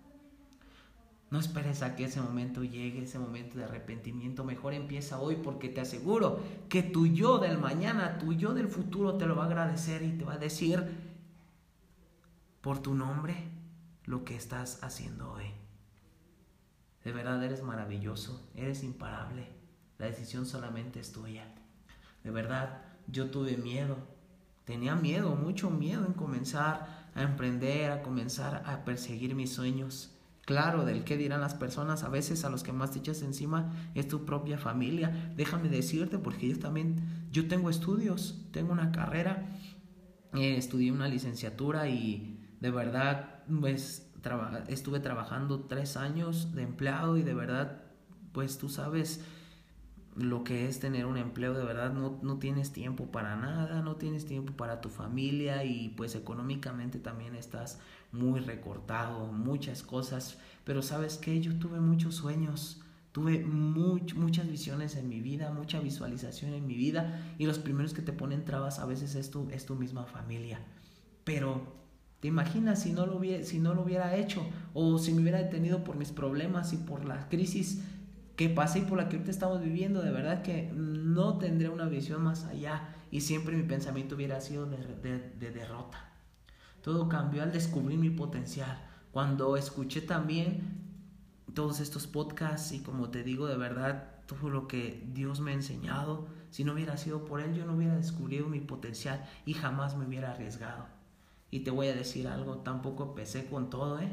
No 1.34 1.40
esperes 1.40 1.82
a 1.82 1.96
que 1.96 2.04
ese 2.04 2.22
momento 2.22 2.64
llegue, 2.64 3.02
ese 3.02 3.18
momento 3.18 3.58
de 3.58 3.64
arrepentimiento. 3.64 4.44
Mejor 4.44 4.76
empieza 4.76 5.20
hoy 5.20 5.38
porque 5.38 5.68
te 5.68 5.82
aseguro 5.82 6.40
que 6.70 6.84
tu 6.84 7.08
yo 7.08 7.40
del 7.40 7.58
mañana, 7.58 8.20
tu 8.20 8.34
yo 8.34 8.54
del 8.54 8.68
futuro 8.68 9.16
te 9.16 9.26
lo 9.26 9.36
va 9.36 9.46
a 9.46 9.48
agradecer 9.48 10.04
y 10.04 10.12
te 10.12 10.26
va 10.26 10.34
a 10.34 10.38
decir 10.38 10.86
por 12.62 12.84
tu 12.84 12.94
nombre 12.94 13.50
lo 14.06 14.24
que 14.26 14.36
estás 14.36 14.84
haciendo 14.84 15.32
hoy. 15.32 15.48
De 17.04 17.12
verdad 17.12 17.44
eres 17.44 17.64
maravilloso, 17.64 18.48
eres 18.54 18.84
imparable. 18.84 19.48
La 19.98 20.06
decisión 20.06 20.46
solamente 20.46 21.00
es 21.00 21.14
tuya. 21.14 21.52
De 22.24 22.30
verdad, 22.30 22.84
yo 23.08 23.32
tuve 23.32 23.58
miedo. 23.58 23.98
Tenía 24.66 24.96
miedo, 24.96 25.36
mucho 25.36 25.72
miedo 25.72 26.06
en 26.06 26.14
comenzar 26.14 27.10
a 27.16 27.24
emprender, 27.24 27.90
a 27.90 28.04
comenzar 28.04 28.62
a 28.68 28.86
perseguir 28.86 29.34
mis 29.34 29.52
sueños 29.52 30.13
claro 30.46 30.86
del 30.86 31.04
qué 31.04 31.18
dirán 31.18 31.42
las 31.42 31.54
personas. 31.54 32.04
A 32.04 32.10
veces 32.10 32.46
a 32.46 32.50
los 32.50 32.64
que 32.64 32.74
más 32.74 32.92
te 32.92 33.00
echas 33.00 33.22
encima 33.22 33.72
es 33.96 34.08
tu 34.08 34.26
propia 34.26 34.58
familia. 34.58 35.34
Déjame 35.36 35.70
decirte, 35.70 36.18
porque 36.18 36.50
yo 36.50 36.60
también, 36.60 37.28
yo 37.32 37.48
tengo 37.48 37.70
estudios, 37.70 38.46
tengo 38.52 38.74
una 38.74 38.92
carrera, 38.92 39.50
eh, 40.34 40.58
estudié 40.58 40.92
una 40.92 41.08
licenciatura 41.08 41.88
y 41.88 42.40
de 42.60 42.72
verdad, 42.72 43.44
pues 43.60 44.10
estuve 44.68 45.00
trabajando 45.02 45.66
tres 45.66 45.98
años 45.98 46.56
de 46.56 46.64
empleado 46.64 47.18
y 47.18 47.24
de 47.24 47.34
verdad, 47.34 47.84
pues 48.32 48.58
tú 48.58 48.70
sabes 48.70 49.24
lo 50.16 50.44
que 50.44 50.68
es 50.68 50.80
tener 50.80 51.06
un 51.06 51.18
empleo, 51.18 51.54
de 51.54 51.64
verdad 51.64 51.92
no, 51.92 52.20
no 52.22 52.38
tienes 52.38 52.72
tiempo 52.72 53.06
para 53.08 53.36
nada, 53.36 53.82
no 53.82 53.96
tienes 53.96 54.26
tiempo 54.26 54.54
para 54.54 54.82
tu 54.82 54.90
familia 54.90 55.64
y 55.64 55.90
pues 55.90 56.16
económicamente 56.16 57.00
también 57.00 57.36
estás 57.36 57.80
muy 58.12 58.40
recortado, 58.40 59.28
muchas 59.28 59.82
cosas, 59.82 60.38
pero 60.66 60.82
sabes 60.82 61.18
que 61.18 61.42
yo 61.42 61.58
tuve 61.58 61.80
muchos 61.80 62.16
sueños, 62.16 62.82
tuve 63.12 63.44
muchas 63.44 64.48
visiones 64.48 64.96
en 64.96 65.10
mi 65.10 65.20
vida, 65.20 65.52
mucha 65.52 65.80
visualización 65.80 66.54
en 66.54 66.68
mi 66.68 66.76
vida 66.76 67.36
y 67.40 67.46
los 67.46 67.58
primeros 67.58 67.94
que 67.94 68.02
te 68.04 68.14
ponen 68.14 68.46
trabas 68.46 68.80
a 68.80 68.86
veces 68.86 69.16
es 69.16 69.32
tu, 69.32 69.50
es 69.52 69.66
tu 69.66 69.76
misma 69.76 70.06
familia. 70.06 70.60
Pero 71.24 71.84
¿Te 72.24 72.30
imaginas 72.30 72.82
si 72.82 72.94
no, 72.94 73.06
lo 73.06 73.18
hubiera, 73.18 73.44
si 73.44 73.60
no 73.60 73.74
lo 73.74 73.82
hubiera 73.82 74.16
hecho? 74.16 74.48
O 74.74 74.98
si 74.98 75.12
me 75.12 75.22
hubiera 75.22 75.40
detenido 75.40 75.84
por 75.84 75.98
mis 75.98 76.14
problemas 76.14 76.72
y 76.72 76.78
por 76.78 77.04
la 77.04 77.28
crisis 77.28 77.84
que 78.36 78.50
pasé 78.50 78.80
y 78.80 78.82
por 78.84 78.98
la 78.98 79.10
que 79.10 79.18
ahorita 79.18 79.32
estamos 79.32 79.62
viviendo. 79.62 80.02
De 80.02 80.12
verdad 80.12 80.42
que 80.42 80.72
no 80.74 81.38
tendré 81.38 81.70
una 81.70 81.86
visión 81.86 82.24
más 82.24 82.46
allá. 82.46 82.96
Y 83.12 83.22
siempre 83.22 83.56
mi 83.56 83.64
pensamiento 83.64 84.16
hubiera 84.16 84.42
sido 84.42 84.66
de 84.66 85.52
derrota. 85.52 86.10
Todo 86.82 87.08
cambió 87.08 87.44
al 87.44 87.52
descubrir 87.52 87.98
mi 87.98 88.10
potencial. 88.10 88.78
Cuando 89.12 89.56
escuché 89.56 90.02
también 90.02 90.84
todos 91.54 91.80
estos 91.80 92.08
podcasts 92.08 92.72
y 92.72 92.82
como 92.82 93.10
te 93.10 93.24
digo 93.24 93.48
de 93.48 93.58
verdad 93.58 94.10
todo 94.26 94.50
lo 94.50 94.68
que 94.68 95.08
Dios 95.14 95.40
me 95.40 95.52
ha 95.52 95.54
enseñado, 95.54 96.28
si 96.50 96.64
no 96.64 96.74
hubiera 96.74 96.98
sido 96.98 97.26
por 97.26 97.42
Él 97.42 97.54
yo 97.54 97.66
no 97.66 97.76
hubiera 97.76 97.96
descubierto 97.96 98.50
mi 98.50 98.60
potencial 98.60 99.24
y 99.46 99.54
jamás 99.54 99.96
me 99.96 100.06
hubiera 100.06 100.32
arriesgado. 100.32 100.88
Y 101.52 101.60
te 101.60 101.72
voy 101.72 101.88
a 101.88 101.96
decir 101.96 102.28
algo, 102.28 102.58
tampoco 102.58 103.04
empecé 103.04 103.46
con 103.46 103.70
todo, 103.70 104.00
¿eh? 104.00 104.12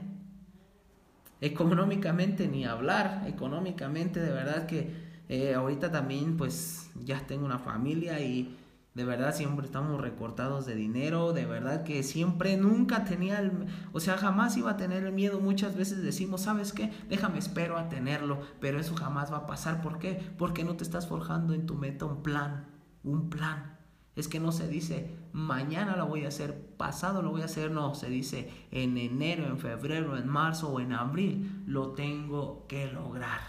Económicamente 1.40 2.48
ni 2.48 2.64
hablar, 2.64 3.24
económicamente 3.26 4.20
de 4.20 4.30
verdad 4.30 4.66
que 4.66 5.10
eh, 5.28 5.54
ahorita 5.54 5.90
también 5.90 6.36
pues 6.36 6.90
ya 7.04 7.26
tengo 7.26 7.46
una 7.46 7.58
familia 7.58 8.20
y 8.20 8.56
de 8.94 9.04
verdad 9.04 9.34
siempre 9.34 9.64
estamos 9.66 10.00
recortados 10.00 10.66
de 10.66 10.74
dinero, 10.74 11.32
de 11.32 11.46
verdad 11.46 11.84
que 11.84 12.02
siempre 12.02 12.56
nunca 12.56 13.04
tenía 13.04 13.38
el, 13.38 13.52
o 13.92 14.00
sea, 14.00 14.18
jamás 14.18 14.56
iba 14.56 14.72
a 14.72 14.76
tener 14.76 15.04
el 15.04 15.12
miedo. 15.12 15.40
Muchas 15.40 15.76
veces 15.76 16.02
decimos, 16.02 16.42
¿sabes 16.42 16.72
qué? 16.72 16.90
Déjame 17.08 17.38
espero 17.38 17.78
a 17.78 17.88
tenerlo, 17.88 18.40
pero 18.60 18.80
eso 18.80 18.94
jamás 18.96 19.32
va 19.32 19.38
a 19.38 19.46
pasar. 19.46 19.80
¿Por 19.80 19.98
qué? 19.98 20.20
Porque 20.36 20.64
no 20.64 20.76
te 20.76 20.84
estás 20.84 21.06
forjando 21.06 21.54
en 21.54 21.66
tu 21.66 21.76
meta 21.76 22.04
un 22.04 22.22
plan, 22.22 22.66
un 23.04 23.30
plan. 23.30 23.79
Es 24.16 24.28
que 24.28 24.40
no 24.40 24.52
se 24.52 24.68
dice, 24.68 25.16
mañana 25.32 25.96
lo 25.96 26.06
voy 26.06 26.24
a 26.24 26.28
hacer, 26.28 26.74
pasado 26.76 27.22
lo 27.22 27.30
voy 27.30 27.42
a 27.42 27.46
hacer, 27.46 27.70
no, 27.70 27.94
se 27.94 28.10
dice 28.10 28.50
en 28.70 28.98
enero, 28.98 29.46
en 29.46 29.58
febrero, 29.58 30.16
en 30.16 30.28
marzo 30.28 30.68
o 30.70 30.80
en 30.80 30.92
abril, 30.92 31.62
lo 31.66 31.92
tengo 31.92 32.66
que 32.66 32.90
lograr. 32.90 33.40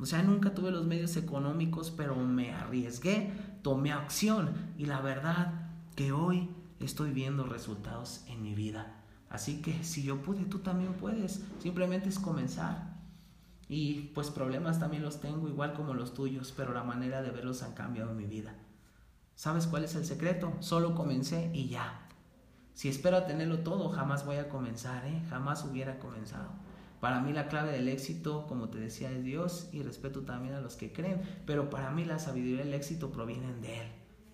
O 0.00 0.06
sea, 0.06 0.22
nunca 0.22 0.54
tuve 0.54 0.70
los 0.70 0.86
medios 0.86 1.16
económicos, 1.16 1.90
pero 1.90 2.16
me 2.16 2.52
arriesgué, 2.54 3.32
tomé 3.62 3.92
acción 3.92 4.52
y 4.78 4.86
la 4.86 5.00
verdad 5.00 5.72
que 5.96 6.12
hoy 6.12 6.48
estoy 6.80 7.12
viendo 7.12 7.44
resultados 7.44 8.24
en 8.28 8.42
mi 8.42 8.54
vida. 8.54 8.94
Así 9.28 9.60
que 9.60 9.84
si 9.84 10.02
yo 10.02 10.22
pude, 10.22 10.44
tú 10.44 10.60
también 10.60 10.94
puedes. 10.94 11.44
Simplemente 11.58 12.08
es 12.08 12.18
comenzar. 12.18 12.96
Y 13.68 14.12
pues 14.14 14.30
problemas 14.30 14.80
también 14.80 15.02
los 15.02 15.20
tengo, 15.20 15.48
igual 15.48 15.74
como 15.74 15.92
los 15.92 16.14
tuyos, 16.14 16.54
pero 16.56 16.72
la 16.72 16.84
manera 16.84 17.20
de 17.20 17.30
verlos 17.30 17.62
han 17.62 17.74
cambiado 17.74 18.12
en 18.12 18.16
mi 18.16 18.24
vida. 18.24 18.54
¿Sabes 19.38 19.68
cuál 19.68 19.84
es 19.84 19.94
el 19.94 20.04
secreto? 20.04 20.52
Solo 20.58 20.96
comencé 20.96 21.52
y 21.54 21.68
ya. 21.68 22.08
Si 22.74 22.88
espero 22.88 23.22
tenerlo 23.22 23.60
todo, 23.60 23.88
jamás 23.88 24.26
voy 24.26 24.38
a 24.38 24.48
comenzar, 24.48 25.06
¿eh? 25.06 25.22
Jamás 25.30 25.64
hubiera 25.64 26.00
comenzado. 26.00 26.48
Para 26.98 27.20
mí 27.20 27.32
la 27.32 27.46
clave 27.46 27.70
del 27.70 27.86
éxito, 27.86 28.48
como 28.48 28.68
te 28.68 28.78
decía, 28.78 29.12
es 29.12 29.22
Dios 29.22 29.68
y 29.70 29.84
respeto 29.84 30.22
también 30.22 30.54
a 30.54 30.60
los 30.60 30.74
que 30.74 30.92
creen, 30.92 31.22
pero 31.46 31.70
para 31.70 31.92
mí 31.92 32.04
la 32.04 32.18
sabiduría 32.18 32.64
y 32.64 32.66
el 32.66 32.74
éxito 32.74 33.12
provienen 33.12 33.60
de 33.60 33.82
Él. 33.82 33.88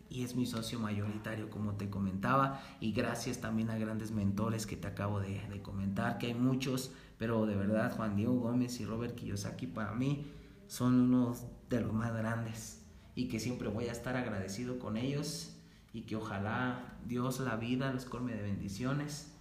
Y 0.09 0.25
es 0.25 0.37
mi 0.37 0.47
socio 0.47 0.81
mayoritario, 0.81 1.51
como 1.51 1.75
te 1.75 1.90
comentaba, 1.90 2.62
y 2.81 2.93
gracias 2.93 3.43
también 3.43 3.69
a 3.69 3.77
grandes 3.77 4.11
mentores 4.11 4.64
que 4.64 4.79
te 4.79 4.88
acabo 4.88 5.21
de, 5.21 5.61
comentar, 5.62 6.17
que 6.17 6.29
hay 6.29 6.35
muchos, 6.35 6.93
pero 7.19 7.45
de 7.45 7.57
verdad 7.57 7.95
Juan 7.95 8.17
Diego 8.17 8.40
Gómez 8.40 8.81
y 8.81 8.87
Robert 8.87 9.14
Kiyosaki 9.14 9.67
para 9.67 9.93
mí 9.93 10.25
son 10.67 10.99
unos 10.99 11.45
de 11.69 11.83
los 11.83 11.93
más 11.93 12.17
grandes 12.17 12.84
y 13.14 13.29
que 13.29 13.40
siempre 13.40 13.68
voy 13.68 13.88
a 13.88 13.92
estar 13.92 14.16
agradecido 14.16 14.79
con 14.79 14.96
ellos 14.96 15.57
y 15.92 16.03
que 16.03 16.16
ojalá 16.16 16.96
Dios 17.07 17.40
la 17.40 17.57
vida 17.57 17.92
los 17.92 18.05
colme 18.05 18.35
de 18.35 18.42
bendiciones. 18.42 19.33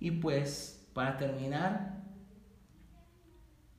Y 0.00 0.10
pues 0.10 0.84
para 0.92 1.16
terminar, 1.16 2.02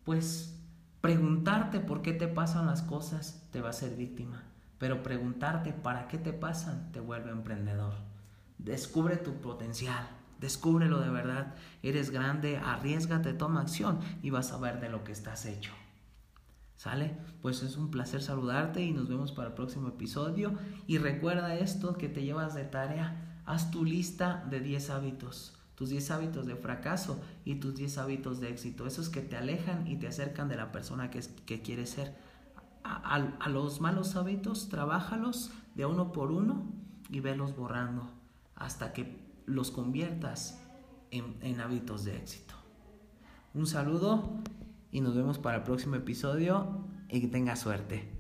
pues 0.06 0.58
preguntarte 1.01 1.79
por 1.79 2.01
qué 2.01 2.13
te 2.13 2.27
pasan 2.27 2.65
las 2.65 2.82
cosas 2.82 3.47
te 3.51 3.62
va 3.62 3.69
a 3.69 3.73
ser 3.73 3.95
víctima, 3.95 4.43
pero 4.77 5.03
preguntarte 5.03 5.73
para 5.73 6.08
qué 6.08 6.17
te 6.17 6.32
pasan 6.32 6.91
te 6.91 7.01
vuelve 7.01 7.32
emprendedor. 7.32 7.95
Descubre 8.58 9.17
tu 9.17 9.41
potencial, 9.41 10.08
descúbrelo 10.39 11.01
de 11.01 11.10
verdad. 11.10 11.56
Eres 11.82 12.10
grande, 12.10 12.58
arriesgate, 12.58 13.34
toma 13.34 13.62
acción 13.62 13.99
y 14.21 14.29
vas 14.29 14.53
a 14.53 14.58
ver 14.58 14.79
de 14.79 14.89
lo 14.89 15.03
que 15.03 15.12
estás 15.12 15.45
hecho. 15.45 15.73
¿Sale? 16.75 17.17
Pues 17.41 17.63
es 17.63 17.77
un 17.77 17.91
placer 17.91 18.21
saludarte 18.21 18.83
y 18.83 18.91
nos 18.91 19.07
vemos 19.07 19.31
para 19.31 19.49
el 19.49 19.53
próximo 19.53 19.89
episodio. 19.89 20.53
Y 20.88 20.97
recuerda 20.97 21.55
esto 21.55 21.97
que 21.97 22.09
te 22.09 22.23
llevas 22.23 22.55
de 22.55 22.65
tarea. 22.65 23.41
Haz 23.45 23.71
tu 23.71 23.86
lista 23.86 24.45
de 24.49 24.59
10 24.59 24.89
hábitos 24.89 25.53
tus 25.75 25.89
10 25.89 26.12
hábitos 26.12 26.45
de 26.45 26.55
fracaso 26.55 27.19
y 27.45 27.55
tus 27.55 27.75
10 27.75 27.97
hábitos 27.97 28.39
de 28.39 28.49
éxito, 28.49 28.86
esos 28.86 29.09
que 29.09 29.21
te 29.21 29.36
alejan 29.36 29.88
y 29.88 29.95
te 29.95 30.07
acercan 30.07 30.47
de 30.47 30.55
la 30.55 30.71
persona 30.71 31.09
que, 31.09 31.21
que 31.45 31.62
quieres 31.62 31.91
ser. 31.91 32.15
A, 32.83 33.19
los 33.47 33.79
malos 33.79 34.15
hábitos, 34.15 34.67
trabájalos 34.67 35.51
de 35.73 35.86
uno 35.86 36.12
por 36.12 36.31
uno 36.31 36.65
y 37.09 37.21
velos 37.21 37.55
borrando 37.55 38.09
hasta 38.55 38.91
que 38.91 39.19
los 39.45 39.71
conviertas 39.71 40.62
en, 41.12 41.38
en 41.41 41.62
hábitos 41.62 42.03
de 42.03 42.17
éxito. 42.17 42.53
Un 43.53 43.67
saludo 43.67 44.41
y 44.93 45.01
nos 45.01 45.15
vemos 45.15 45.39
para 45.39 45.58
el 45.58 45.63
próximo 45.63 45.95
episodio 45.95 46.86
y 47.10 47.19
que 47.19 47.27
tengas 47.27 47.60
suerte. 47.60 48.12